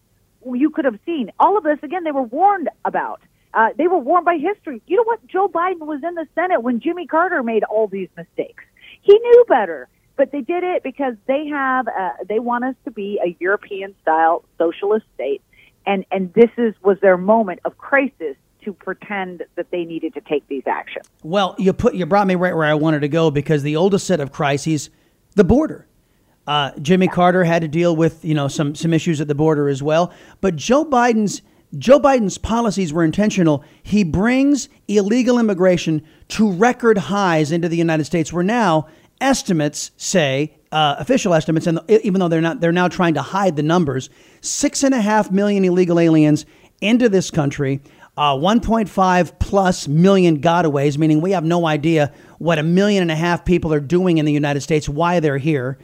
you 0.45 0.69
could 0.69 0.85
have 0.85 0.99
seen. 1.05 1.31
All 1.39 1.57
of 1.57 1.63
this 1.63 1.79
again, 1.83 2.03
they 2.03 2.11
were 2.11 2.21
warned 2.23 2.69
about. 2.85 3.19
Uh, 3.53 3.69
they 3.77 3.87
were 3.87 3.97
warned 3.97 4.25
by 4.25 4.37
history. 4.37 4.81
You 4.87 4.97
know 4.97 5.03
what? 5.03 5.25
Joe 5.27 5.47
Biden 5.47 5.79
was 5.79 6.01
in 6.03 6.15
the 6.15 6.27
Senate 6.35 6.61
when 6.61 6.79
Jimmy 6.79 7.07
Carter 7.07 7.43
made 7.43 7.63
all 7.63 7.87
these 7.87 8.09
mistakes. 8.17 8.63
He 9.01 9.17
knew 9.17 9.45
better, 9.47 9.87
but 10.15 10.31
they 10.31 10.41
did 10.41 10.63
it 10.63 10.83
because 10.83 11.15
they 11.27 11.47
have 11.47 11.87
uh, 11.87 12.11
they 12.27 12.39
want 12.39 12.65
us 12.65 12.75
to 12.85 12.91
be 12.91 13.19
a 13.23 13.35
European 13.39 13.95
style 14.01 14.43
socialist 14.57 15.05
state, 15.15 15.41
and 15.85 16.05
and 16.11 16.33
this 16.33 16.49
is 16.57 16.75
was 16.83 16.99
their 17.01 17.17
moment 17.17 17.61
of 17.63 17.77
crisis 17.77 18.35
to 18.65 18.73
pretend 18.73 19.43
that 19.55 19.71
they 19.71 19.85
needed 19.85 20.13
to 20.13 20.21
take 20.21 20.45
these 20.49 20.63
actions. 20.67 21.05
Well, 21.23 21.55
you 21.57 21.71
put 21.71 21.95
you 21.95 22.05
brought 22.05 22.27
me 22.27 22.35
right 22.35 22.55
where 22.55 22.65
I 22.65 22.73
wanted 22.73 22.99
to 23.01 23.07
go 23.07 23.31
because 23.31 23.63
the 23.63 23.77
oldest 23.77 24.05
set 24.05 24.19
of 24.19 24.31
crises, 24.31 24.89
the 25.35 25.45
border. 25.45 25.87
Uh, 26.45 26.71
Jimmy 26.81 27.07
Carter 27.07 27.43
had 27.43 27.61
to 27.61 27.67
deal 27.67 27.95
with 27.95 28.23
you 28.25 28.33
know 28.33 28.47
some 28.47 28.75
some 28.75 28.93
issues 28.93 29.21
at 29.21 29.27
the 29.27 29.35
border 29.35 29.69
as 29.69 29.81
well, 29.81 30.11
but 30.41 30.55
Joe 30.55 30.83
Biden's 30.83 31.41
Joe 31.77 31.99
Biden's 31.99 32.37
policies 32.37 32.93
were 32.93 33.03
intentional. 33.03 33.63
He 33.83 34.03
brings 34.03 34.69
illegal 34.87 35.37
immigration 35.37 36.01
to 36.29 36.51
record 36.51 36.97
highs 36.97 37.51
into 37.51 37.67
the 37.67 37.77
United 37.77 38.05
States. 38.05 38.31
Where 38.31 38.43
now 38.43 38.87
estimates 39.19 39.91
say, 39.97 40.53
uh, 40.71 40.95
official 40.99 41.33
estimates, 41.33 41.67
and 41.67 41.79
even 41.89 42.19
though 42.19 42.27
they're 42.27 42.41
not, 42.41 42.61
they're 42.61 42.71
now 42.71 42.87
trying 42.87 43.15
to 43.15 43.21
hide 43.21 43.55
the 43.55 43.63
numbers. 43.63 44.09
Six 44.41 44.83
and 44.83 44.93
a 44.93 45.01
half 45.01 45.31
million 45.31 45.65
illegal 45.65 45.99
aliens 45.99 46.45
into 46.81 47.09
this 47.09 47.31
country. 47.31 47.81
Uh, 48.15 48.33
1.5 48.33 49.39
plus 49.39 49.87
million 49.87 50.41
gotaways, 50.41 50.97
meaning 50.97 51.21
we 51.21 51.31
have 51.31 51.43
no 51.43 51.67
idea 51.67 52.11
what 52.39 52.57
a 52.57 52.63
million 52.63 53.03
and 53.03 53.11
a 53.11 53.15
half 53.15 53.45
people 53.45 53.71
are 53.71 53.79
doing 53.79 54.17
in 54.17 54.25
the 54.25 54.31
United 54.31 54.61
States, 54.61 54.89
why 54.89 55.19
they're 55.19 55.37
here, 55.37 55.77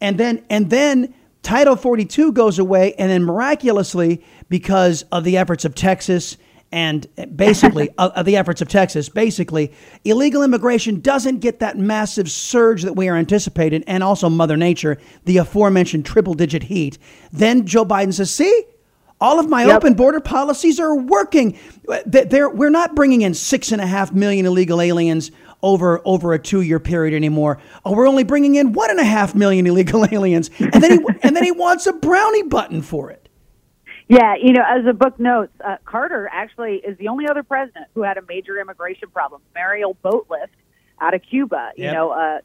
and 0.00 0.16
then 0.16 0.44
and 0.48 0.70
then 0.70 1.12
Title 1.42 1.76
42 1.76 2.32
goes 2.32 2.58
away, 2.58 2.94
and 2.94 3.10
then 3.10 3.24
miraculously, 3.24 4.24
because 4.48 5.02
of 5.10 5.24
the 5.24 5.36
efforts 5.36 5.64
of 5.64 5.74
Texas 5.74 6.36
and 6.70 7.06
basically 7.36 7.90
of 7.98 8.24
the 8.24 8.36
efforts 8.36 8.62
of 8.62 8.68
Texas, 8.68 9.08
basically 9.08 9.72
illegal 10.04 10.42
immigration 10.42 11.00
doesn't 11.00 11.40
get 11.40 11.58
that 11.58 11.76
massive 11.76 12.30
surge 12.30 12.82
that 12.82 12.94
we 12.94 13.08
are 13.08 13.16
anticipating, 13.16 13.82
and 13.84 14.02
also 14.02 14.28
Mother 14.30 14.56
Nature, 14.56 14.98
the 15.24 15.38
aforementioned 15.38 16.06
triple-digit 16.06 16.62
heat. 16.62 16.96
Then 17.32 17.66
Joe 17.66 17.84
Biden 17.84 18.14
says, 18.14 18.30
"See." 18.30 18.64
All 19.20 19.38
of 19.38 19.48
my 19.48 19.66
open 19.76 19.94
border 19.94 20.18
policies 20.18 20.80
are 20.80 20.96
working. 20.96 21.56
Th- 22.10 22.28
They're, 22.28 22.50
we're 22.50 22.70
not 22.70 22.96
bringing 22.96 23.22
in 23.22 23.34
six 23.34 23.70
and 23.70 23.80
a 23.80 23.86
half 23.86 24.12
million 24.12 24.46
illegal 24.46 24.80
aliens 24.80 25.30
over 25.62 26.00
over 26.04 26.32
a 26.32 26.38
two 26.38 26.60
year 26.60 26.80
period 26.80 27.14
anymore. 27.14 27.58
Oh, 27.84 27.94
we're 27.94 28.08
only 28.08 28.24
bringing 28.24 28.54
in 28.56 28.72
one 28.72 28.90
and 28.90 29.00
a 29.00 29.04
half 29.04 29.34
million 29.34 29.66
illegal 29.66 30.04
aliens, 30.10 30.50
and 30.58 30.72
then 30.82 30.90
he 30.98 31.06
and 31.22 31.36
then 31.36 31.44
he 31.44 31.52
wants 31.52 31.86
a 31.86 31.92
brownie 31.92 32.42
button 32.44 32.82
for 32.82 33.10
it. 33.10 33.28
Yeah, 34.08 34.34
you 34.34 34.52
know, 34.52 34.62
as 34.68 34.84
the 34.84 34.92
book 34.92 35.18
notes, 35.18 35.52
uh, 35.64 35.76
Carter 35.84 36.28
actually 36.30 36.76
is 36.76 36.98
the 36.98 37.08
only 37.08 37.26
other 37.28 37.42
president 37.42 37.86
who 37.94 38.02
had 38.02 38.18
a 38.18 38.22
major 38.28 38.60
immigration 38.60 39.08
problem. 39.08 39.40
Mariel 39.54 39.96
Boatlift 40.04 40.48
out 41.00 41.14
of 41.14 41.22
Cuba. 41.22 41.70
You 41.76 41.84
Yep. 41.84 41.94
know, 41.94 42.10
uh, 42.10 42.38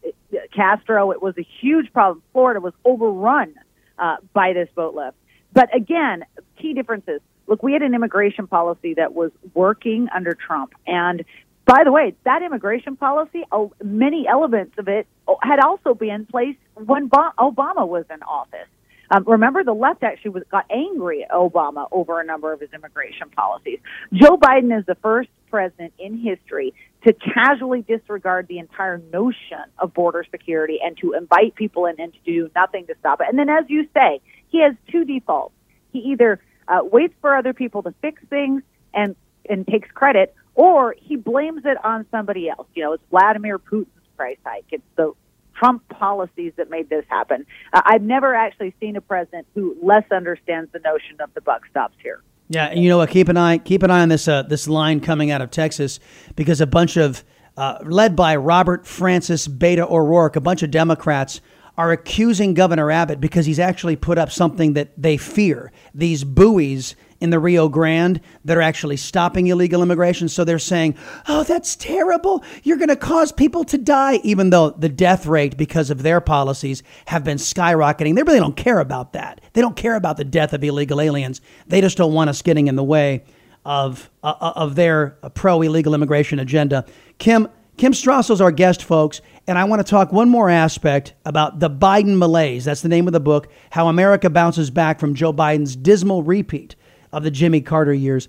Castro, 0.56 1.12
it 1.12 1.22
was 1.22 1.38
a 1.38 1.46
huge 1.60 1.92
problem. 1.92 2.22
Florida 2.32 2.60
was 2.62 2.74
overrun 2.86 3.54
uh, 4.00 4.18
by 4.34 4.54
this 4.54 4.70
boatlift. 4.78 5.14
But 5.54 5.76
again, 5.76 6.24
key 6.62 6.74
differences. 6.74 7.22
Look, 7.48 7.64
we 7.64 7.74
had 7.74 7.82
an 7.82 7.94
immigration 7.94 8.48
policy 8.48 8.94
that 8.96 9.14
was 9.14 9.32
working 9.54 10.08
under 10.14 10.34
Trump. 10.36 10.74
And 10.86 11.24
by 11.68 11.84
the 11.84 11.92
way, 11.92 12.16
that 12.24 12.42
immigration 12.42 12.96
policy, 12.96 13.44
oh, 13.52 13.74
many 13.84 14.26
elements 14.26 14.76
of 14.78 14.88
it 14.88 15.06
oh, 15.28 15.38
had 15.44 15.60
also 15.60 15.94
been 15.94 16.10
in 16.12 16.26
place 16.26 16.56
when 16.76 17.10
Obama 17.10 17.86
was 17.86 18.06
in 18.10 18.24
office. 18.24 18.70
Um, 19.12 19.26
remember, 19.28 19.64
the 19.64 19.74
left 19.74 20.02
actually 20.02 20.32
was, 20.32 20.44
got 20.50 20.66
angry 20.70 21.24
at 21.24 21.32
Obama 21.32 21.88
over 21.92 22.22
a 22.22 22.26
number 22.26 22.54
of 22.54 22.62
his 22.62 22.70
immigration 22.74 23.30
policies. 23.30 23.80
Joe 24.14 24.38
Biden 24.38 24.78
is 24.78 24.86
the 24.86 24.96
first 24.96 25.30
president 25.50 25.94
in 26.00 26.18
history 26.18 26.74
to 27.06 27.14
casually 27.14 27.82
disregard 27.82 28.48
the 28.48 28.60
entire 28.60 28.98
notion 29.12 29.64
of 29.78 29.94
border 29.94 30.26
security 30.32 30.80
and 30.84 30.98
to 30.98 31.14
invite 31.14 31.56
people 31.56 31.86
in 31.86 32.00
and 32.00 32.14
to 32.14 32.20
do 32.26 32.50
nothing 32.56 32.88
to 32.88 32.96
stop 33.00 33.20
it. 33.20 33.28
And 33.30 33.38
then, 33.38 33.50
as 33.50 33.66
you 33.68 33.88
say, 33.94 34.22
he 34.48 34.62
has 34.62 34.74
two 34.90 35.04
defaults. 35.04 35.54
He 35.92 36.00
either 36.00 36.40
uh, 36.68 36.80
waits 36.84 37.14
for 37.20 37.36
other 37.36 37.54
people 37.54 37.84
to 37.84 37.94
fix 38.02 38.22
things 38.30 38.64
and 38.94 39.16
and 39.50 39.66
takes 39.66 39.90
credit, 39.92 40.36
or 40.58 40.96
he 40.98 41.16
blames 41.16 41.62
it 41.64 41.78
on 41.86 42.06
somebody 42.12 42.50
else. 42.50 42.68
You 42.74 42.84
know, 42.84 42.94
it's 42.94 43.04
Vladimir 43.10 43.60
Putin's 43.60 43.88
price 44.18 44.40
hike. 44.44 44.66
It's 44.72 44.84
the 44.98 45.14
Trump 45.56 45.88
policies 45.88 46.52
that 46.58 46.70
made 46.70 46.90
this 46.90 47.06
happen. 47.08 47.46
Uh, 47.72 47.82
I've 47.86 48.02
never 48.02 48.34
actually 48.36 48.74
seen 48.80 48.96
a 48.96 49.02
president 49.02 49.48
who 49.54 49.78
less 49.82 50.04
understands 50.12 50.72
the 50.74 50.80
notion 50.80 51.22
of 51.22 51.34
the 51.36 51.42
buck 51.42 51.62
stops 51.70 51.96
here. 52.02 52.22
Yeah, 52.50 52.66
and 52.66 52.82
you 52.82 52.90
know 52.90 52.98
what? 52.98 53.10
Keep 53.10 53.30
an 53.30 53.38
eye 53.38 53.60
keep 53.60 53.84
an 53.84 53.92
eye 53.92 54.02
on 54.02 54.10
this 54.10 54.28
uh, 54.28 54.44
this 54.44 54.68
line 54.68 55.00
coming 55.00 55.32
out 55.32 55.42
of 55.42 55.52
Texas 55.52 56.00
because 56.36 56.60
a 56.60 56.68
bunch 56.68 56.98
of 56.98 57.24
uh, 57.56 57.80
led 57.84 58.16
by 58.16 58.36
Robert 58.36 58.88
Francis 58.88 59.48
Beto 59.48 59.90
O'Rourke, 59.90 60.36
a 60.36 60.42
bunch 60.42 60.64
of 60.64 60.72
Democrats 60.72 61.42
are 61.78 61.92
accusing 61.92 62.56
Governor 62.56 62.90
Abbott 62.90 63.22
because 63.22 63.46
he's 63.46 63.60
actually 63.60 63.96
put 63.96 64.18
up 64.18 64.32
something 64.32 64.74
that 64.74 64.90
they 64.98 65.18
fear 65.18 65.72
these 65.94 66.24
buoys 66.24 66.96
in 67.20 67.30
the 67.30 67.40
Rio 67.40 67.68
Grande 67.68 68.22
that 68.46 68.58
are 68.58 68.62
actually 68.62 68.98
stopping 68.98 69.48
illegal 69.48 69.82
immigration. 69.82 70.30
So 70.30 70.44
they're 70.44 70.60
saying, 70.60 70.96
oh, 71.28 71.44
that's 71.44 71.76
terrible. 71.76 72.44
You're 72.64 72.78
going 72.78 72.90
to 72.90 72.96
cause 72.96 73.32
people 73.32 73.64
to 73.66 73.78
die, 73.78 74.20
even 74.24 74.50
though 74.50 74.72
the 74.72 74.90
death 74.90 75.26
rate 75.26 75.58
because 75.58 75.90
of 75.90 76.04
their 76.04 76.22
policies 76.22 76.84
have 77.08 77.24
been 77.24 77.38
skyrocketing. 77.38 78.16
They 78.16 78.24
really 78.24 78.40
don't 78.40 78.58
care 78.58 78.80
about 78.80 79.14
that. 79.14 79.42
They 79.54 79.62
don't 79.62 79.76
care 79.76 79.96
about 79.96 80.18
the 80.18 80.26
death 80.26 80.54
of 80.54 80.64
illegal 80.64 81.02
aliens. 81.02 81.42
They 81.68 81.82
just 81.82 81.98
don't 81.98 82.14
want 82.14 82.30
us 82.30 82.42
getting 82.42 82.68
in 82.68 82.76
the 82.76 82.84
way 82.84 83.24
of, 83.66 84.10
uh, 84.24 84.54
of 84.56 84.76
their 84.76 85.18
pro 85.34 85.62
illegal 85.62 85.94
immigration 85.94 86.40
agenda. 86.40 86.86
Kim, 87.18 87.50
Kim 87.78 87.94
Strassel's 87.94 88.42
our 88.42 88.52
guest, 88.52 88.84
folks, 88.84 89.22
and 89.46 89.58
I 89.58 89.66
want 89.66 89.86
to 89.86 89.90
talk 89.90 90.12
one 90.12 90.30
more 90.30 90.50
aspect 90.50 91.14
about 91.26 91.60
the 91.60 91.70
Biden 91.70 92.18
malaise. 92.18 92.66
That's 92.66 92.82
the 92.82 92.90
name 92.90 93.08
of 93.08 93.14
the 93.14 93.20
book, 93.20 93.52
How 93.72 93.88
America 93.88 94.30
Bounces 94.30 94.72
Back 94.72 95.00
from 95.00 95.14
Joe 95.14 95.34
Biden's 95.34 95.76
Dismal 95.76 96.24
Repeat 96.24 96.76
of 97.18 97.24
the 97.24 97.32
Jimmy 97.32 97.62
Carter 97.62 97.94
years. 97.94 98.28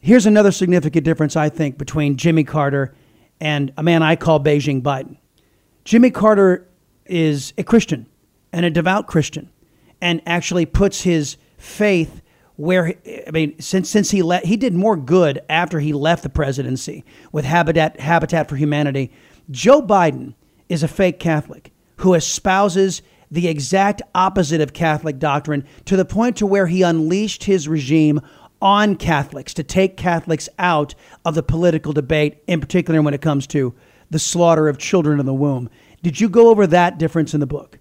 Here's 0.00 0.26
another 0.26 0.50
significant 0.50 1.04
difference, 1.04 1.36
I 1.36 1.48
think, 1.48 1.78
between 1.78 2.16
Jimmy 2.16 2.44
Carter 2.44 2.94
and 3.40 3.72
a 3.76 3.82
man 3.82 4.02
I 4.02 4.16
call 4.16 4.40
Beijing 4.40 4.82
Biden. 4.82 5.16
Jimmy 5.84 6.10
Carter 6.10 6.66
is 7.06 7.52
a 7.56 7.62
Christian 7.62 8.06
and 8.52 8.66
a 8.66 8.70
devout 8.70 9.06
Christian 9.06 9.50
and 10.00 10.20
actually 10.26 10.66
puts 10.66 11.02
his 11.02 11.36
faith 11.56 12.22
where 12.56 12.94
I 13.26 13.30
mean 13.30 13.58
since 13.58 13.88
since 13.88 14.10
he 14.10 14.22
let 14.22 14.44
he 14.44 14.56
did 14.56 14.74
more 14.74 14.96
good 14.96 15.40
after 15.48 15.80
he 15.80 15.94
left 15.94 16.22
the 16.22 16.28
presidency 16.28 17.04
with 17.32 17.44
Habitat 17.44 18.00
Habitat 18.00 18.48
for 18.48 18.56
Humanity. 18.56 19.12
Joe 19.50 19.80
Biden 19.80 20.34
is 20.68 20.82
a 20.82 20.88
fake 20.88 21.18
Catholic 21.18 21.72
who 21.96 22.14
espouses 22.14 23.02
the 23.30 23.48
exact 23.48 24.02
opposite 24.14 24.60
of 24.60 24.72
Catholic 24.72 25.18
doctrine 25.18 25.64
to 25.84 25.96
the 25.96 26.04
point 26.04 26.36
to 26.38 26.46
where 26.46 26.66
he 26.66 26.82
unleashed 26.82 27.44
his 27.44 27.68
regime 27.68 28.20
on 28.60 28.96
Catholics 28.96 29.54
to 29.54 29.62
take 29.62 29.96
Catholics 29.96 30.48
out 30.58 30.94
of 31.24 31.34
the 31.34 31.42
political 31.42 31.92
debate, 31.92 32.42
in 32.46 32.60
particular 32.60 33.00
when 33.00 33.14
it 33.14 33.22
comes 33.22 33.46
to 33.48 33.74
the 34.10 34.18
slaughter 34.18 34.68
of 34.68 34.78
children 34.78 35.20
in 35.20 35.26
the 35.26 35.34
womb. 35.34 35.70
Did 36.02 36.20
you 36.20 36.28
go 36.28 36.48
over 36.48 36.66
that 36.66 36.98
difference 36.98 37.34
in 37.34 37.40
the 37.40 37.46
book? 37.46 37.78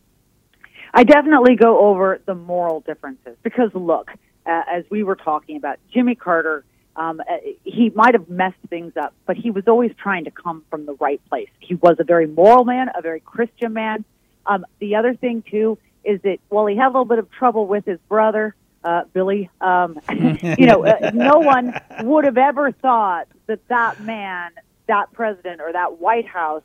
I 0.93 1.03
definitely 1.03 1.55
go 1.55 1.79
over 1.79 2.19
the 2.25 2.35
moral 2.35 2.81
differences 2.81 3.35
because 3.43 3.71
look, 3.73 4.11
uh, 4.45 4.61
as 4.71 4.83
we 4.89 5.03
were 5.03 5.15
talking 5.15 5.57
about, 5.57 5.77
Jimmy 5.93 6.15
Carter, 6.15 6.63
um, 6.95 7.19
uh, 7.21 7.37
he 7.63 7.91
might 7.95 8.13
have 8.13 8.29
messed 8.29 8.57
things 8.69 8.93
up, 8.97 9.13
but 9.25 9.37
he 9.37 9.51
was 9.51 9.67
always 9.67 9.91
trying 10.01 10.25
to 10.25 10.31
come 10.31 10.63
from 10.69 10.85
the 10.85 10.95
right 10.95 11.21
place. 11.29 11.49
He 11.59 11.75
was 11.75 11.97
a 11.99 12.03
very 12.03 12.27
moral 12.27 12.65
man, 12.65 12.89
a 12.95 13.01
very 13.01 13.19
Christian 13.19 13.73
man. 13.73 14.03
Um, 14.49 14.65
the 14.79 14.95
other 14.95 15.13
thing 15.13 15.43
too 15.49 15.77
is 16.03 16.21
that 16.23 16.39
while 16.49 16.65
he 16.65 16.75
had 16.75 16.87
a 16.87 16.89
little 16.89 17.05
bit 17.05 17.19
of 17.19 17.31
trouble 17.31 17.67
with 17.67 17.85
his 17.85 17.99
brother, 18.09 18.55
uh, 18.83 19.03
Billy, 19.13 19.49
um, 19.61 19.99
you 20.09 20.65
know, 20.65 20.85
uh, 20.85 21.11
no 21.13 21.39
one 21.39 21.73
would 22.01 22.25
have 22.25 22.37
ever 22.37 22.71
thought 22.71 23.27
that 23.47 23.65
that 23.67 24.01
man, 24.03 24.51
that 24.87 25.13
president, 25.13 25.61
or 25.61 25.71
that 25.71 25.99
White 25.99 26.27
House 26.27 26.63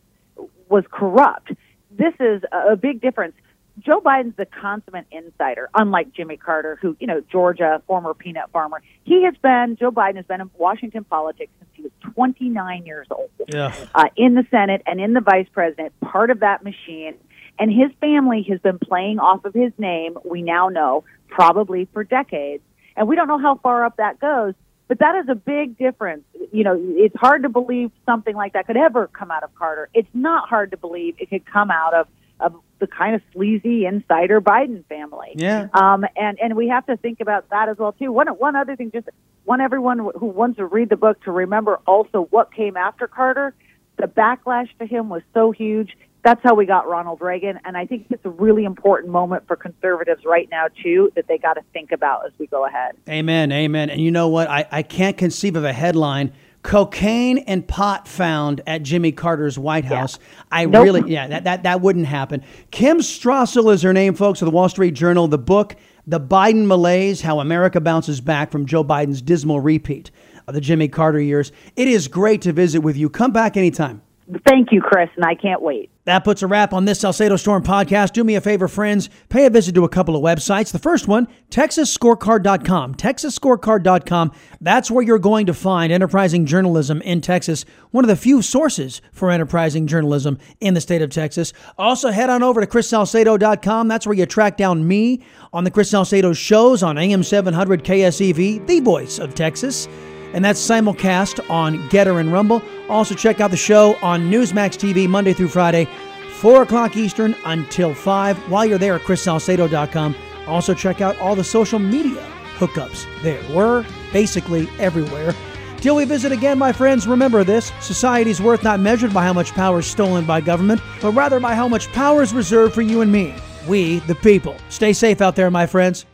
was 0.68 0.84
corrupt. 0.90 1.52
This 1.90 2.14
is 2.18 2.42
a 2.50 2.76
big 2.76 3.00
difference. 3.00 3.34
Joe 3.80 4.00
Biden's 4.00 4.36
the 4.36 4.46
consummate 4.46 5.06
insider, 5.10 5.68
unlike 5.74 6.12
Jimmy 6.12 6.36
Carter, 6.36 6.78
who, 6.80 6.96
you 7.00 7.06
know, 7.06 7.20
Georgia, 7.20 7.82
former 7.86 8.14
peanut 8.14 8.50
farmer. 8.52 8.82
He 9.02 9.24
has 9.24 9.34
been, 9.42 9.76
Joe 9.78 9.90
Biden 9.90 10.16
has 10.16 10.26
been 10.26 10.40
in 10.40 10.50
Washington 10.56 11.04
politics 11.04 11.52
since 11.58 11.70
he 11.74 11.82
was 11.82 11.92
29 12.14 12.86
years 12.86 13.08
old. 13.10 13.30
Yeah. 13.52 13.74
Uh, 13.94 14.08
in 14.16 14.34
the 14.34 14.46
Senate 14.50 14.82
and 14.86 15.00
in 15.00 15.12
the 15.12 15.20
vice 15.20 15.48
president, 15.52 15.92
part 16.00 16.30
of 16.30 16.40
that 16.40 16.62
machine. 16.62 17.14
And 17.58 17.70
his 17.70 17.90
family 18.00 18.44
has 18.50 18.60
been 18.60 18.78
playing 18.78 19.18
off 19.18 19.44
of 19.44 19.54
his 19.54 19.72
name, 19.78 20.18
we 20.24 20.42
now 20.42 20.68
know, 20.68 21.04
probably 21.28 21.88
for 21.92 22.04
decades. 22.04 22.62
And 22.96 23.08
we 23.08 23.16
don't 23.16 23.28
know 23.28 23.38
how 23.38 23.56
far 23.56 23.84
up 23.84 23.96
that 23.96 24.20
goes. 24.20 24.54
But 24.86 24.98
that 24.98 25.16
is 25.16 25.28
a 25.28 25.34
big 25.34 25.78
difference. 25.78 26.24
You 26.52 26.64
know, 26.64 26.76
it's 26.78 27.16
hard 27.16 27.42
to 27.44 27.48
believe 27.48 27.90
something 28.04 28.36
like 28.36 28.52
that 28.52 28.66
could 28.66 28.76
ever 28.76 29.06
come 29.08 29.30
out 29.30 29.42
of 29.42 29.54
Carter. 29.54 29.88
It's 29.94 30.08
not 30.12 30.48
hard 30.48 30.72
to 30.72 30.76
believe 30.76 31.14
it 31.18 31.30
could 31.30 31.46
come 31.46 31.70
out 31.70 31.94
of 31.94 32.06
of 32.40 32.54
the 32.80 32.86
kind 32.86 33.14
of 33.14 33.22
sleazy 33.32 33.86
insider 33.86 34.40
Biden 34.40 34.84
family. 34.86 35.32
Yeah. 35.36 35.68
Um, 35.72 36.04
and 36.16 36.38
and 36.40 36.54
we 36.56 36.68
have 36.68 36.84
to 36.86 36.96
think 36.96 37.20
about 37.20 37.48
that 37.50 37.68
as 37.68 37.78
well 37.78 37.92
too. 37.92 38.12
One 38.12 38.28
one 38.28 38.56
other 38.56 38.76
thing, 38.76 38.90
just 38.90 39.08
want 39.46 39.62
everyone 39.62 39.98
who 39.98 40.26
wants 40.26 40.58
to 40.58 40.66
read 40.66 40.88
the 40.90 40.96
book 40.96 41.22
to 41.24 41.30
remember 41.30 41.80
also 41.86 42.26
what 42.30 42.52
came 42.52 42.76
after 42.76 43.06
Carter. 43.06 43.54
The 43.96 44.06
backlash 44.06 44.68
to 44.80 44.86
him 44.86 45.08
was 45.08 45.22
so 45.32 45.50
huge. 45.52 45.96
That's 46.24 46.42
how 46.42 46.54
we 46.54 46.64
got 46.64 46.88
Ronald 46.88 47.20
Reagan, 47.20 47.60
and 47.66 47.76
I 47.76 47.84
think 47.84 48.06
it's 48.08 48.24
a 48.24 48.30
really 48.30 48.64
important 48.64 49.12
moment 49.12 49.46
for 49.46 49.56
conservatives 49.56 50.24
right 50.24 50.48
now 50.50 50.68
too 50.82 51.12
that 51.16 51.28
they 51.28 51.36
got 51.36 51.54
to 51.54 51.62
think 51.74 51.92
about 51.92 52.24
as 52.24 52.32
we 52.38 52.46
go 52.46 52.64
ahead. 52.64 52.96
Amen, 53.08 53.52
amen. 53.52 53.90
And 53.90 54.00
you 54.00 54.10
know 54.10 54.28
what? 54.28 54.48
I, 54.48 54.66
I 54.72 54.82
can't 54.82 55.18
conceive 55.18 55.54
of 55.54 55.64
a 55.64 55.72
headline 55.72 56.32
cocaine 56.62 57.38
and 57.38 57.68
pot 57.68 58.08
found 58.08 58.62
at 58.66 58.82
Jimmy 58.82 59.12
Carter's 59.12 59.58
White 59.58 59.84
House. 59.84 60.18
Yeah. 60.18 60.42
I 60.50 60.64
nope. 60.64 60.84
really, 60.84 61.12
yeah, 61.12 61.28
that, 61.28 61.44
that, 61.44 61.62
that 61.64 61.82
wouldn't 61.82 62.06
happen. 62.06 62.42
Kim 62.70 62.98
Strassel 62.98 63.70
is 63.70 63.82
her 63.82 63.92
name, 63.92 64.14
folks, 64.14 64.40
of 64.40 64.46
the 64.46 64.52
Wall 64.52 64.70
Street 64.70 64.94
Journal. 64.94 65.28
The 65.28 65.36
book, 65.36 65.76
The 66.06 66.18
Biden 66.18 66.66
Malaise 66.66 67.20
How 67.20 67.40
America 67.40 67.82
Bounces 67.82 68.22
Back 68.22 68.50
from 68.50 68.64
Joe 68.64 68.82
Biden's 68.82 69.20
Dismal 69.20 69.60
Repeat 69.60 70.10
of 70.48 70.54
the 70.54 70.60
Jimmy 70.62 70.88
Carter 70.88 71.20
years. 71.20 71.52
It 71.76 71.86
is 71.86 72.08
great 72.08 72.40
to 72.42 72.52
visit 72.52 72.80
with 72.80 72.96
you. 72.96 73.10
Come 73.10 73.30
back 73.30 73.58
anytime. 73.58 74.00
Thank 74.46 74.72
you, 74.72 74.80
Chris, 74.80 75.10
and 75.16 75.24
I 75.24 75.34
can't 75.34 75.60
wait. 75.60 75.90
That 76.04 76.24
puts 76.24 76.42
a 76.42 76.46
wrap 76.46 76.72
on 76.72 76.84
this 76.84 77.00
Salcedo 77.00 77.36
Storm 77.36 77.62
podcast. 77.62 78.12
Do 78.12 78.24
me 78.24 78.34
a 78.34 78.40
favor, 78.40 78.68
friends. 78.68 79.08
Pay 79.28 79.46
a 79.46 79.50
visit 79.50 79.74
to 79.74 79.84
a 79.84 79.88
couple 79.88 80.16
of 80.16 80.22
websites. 80.22 80.72
The 80.72 80.78
first 80.78 81.08
one, 81.08 81.28
TexasScorecard.com. 81.50 82.94
TexasScorecard.com. 82.94 84.32
That's 84.60 84.90
where 84.90 85.04
you're 85.04 85.18
going 85.18 85.46
to 85.46 85.54
find 85.54 85.92
enterprising 85.92 86.46
journalism 86.46 87.00
in 87.02 87.20
Texas, 87.20 87.64
one 87.90 88.04
of 88.04 88.08
the 88.08 88.16
few 88.16 88.40
sources 88.42 89.02
for 89.12 89.30
enterprising 89.30 89.86
journalism 89.86 90.38
in 90.60 90.74
the 90.74 90.80
state 90.80 91.02
of 91.02 91.10
Texas. 91.10 91.52
Also, 91.78 92.10
head 92.10 92.30
on 92.30 92.42
over 92.42 92.60
to 92.60 92.66
ChrisSalcedo.com. 92.66 93.88
That's 93.88 94.06
where 94.06 94.16
you 94.16 94.26
track 94.26 94.56
down 94.56 94.86
me 94.86 95.22
on 95.52 95.64
the 95.64 95.70
Chris 95.70 95.90
Salcedo 95.90 96.32
shows 96.32 96.82
on 96.82 96.98
AM 96.98 97.22
700 97.22 97.84
KSEV, 97.84 98.66
the 98.66 98.80
voice 98.80 99.18
of 99.18 99.34
Texas 99.34 99.88
and 100.34 100.44
that's 100.44 100.60
simulcast 100.60 101.48
on 101.48 101.78
Gettr 101.88 102.20
and 102.20 102.30
Rumble. 102.30 102.60
Also, 102.88 103.14
check 103.14 103.40
out 103.40 103.50
the 103.50 103.56
show 103.56 103.94
on 104.02 104.30
Newsmax 104.30 104.76
TV 104.76 105.08
Monday 105.08 105.32
through 105.32 105.48
Friday, 105.48 105.88
4 106.32 106.62
o'clock 106.62 106.96
Eastern 106.96 107.34
until 107.46 107.94
5. 107.94 108.50
While 108.50 108.66
you're 108.66 108.76
there 108.76 108.96
at 108.96 109.02
chrissalcedo.com, 109.02 110.14
also 110.46 110.74
check 110.74 111.00
out 111.00 111.18
all 111.18 111.34
the 111.34 111.44
social 111.44 111.78
media 111.78 112.20
hookups 112.56 113.06
there. 113.22 113.40
We're 113.54 113.86
basically 114.12 114.68
everywhere. 114.78 115.34
Till 115.78 115.96
we 115.96 116.04
visit 116.04 116.32
again, 116.32 116.58
my 116.58 116.72
friends, 116.72 117.06
remember 117.06 117.44
this 117.44 117.70
society's 117.80 118.40
worth 118.40 118.64
not 118.64 118.80
measured 118.80 119.14
by 119.14 119.22
how 119.22 119.32
much 119.32 119.52
power 119.52 119.80
is 119.80 119.86
stolen 119.86 120.24
by 120.24 120.40
government, 120.40 120.80
but 121.00 121.12
rather 121.12 121.38
by 121.38 121.54
how 121.54 121.68
much 121.68 121.92
power 121.92 122.22
is 122.22 122.32
reserved 122.32 122.74
for 122.74 122.82
you 122.82 123.02
and 123.02 123.12
me, 123.12 123.34
we, 123.68 123.98
the 124.00 124.14
people. 124.16 124.56
Stay 124.68 124.92
safe 124.92 125.20
out 125.20 125.36
there, 125.36 125.50
my 125.50 125.66
friends. 125.66 126.06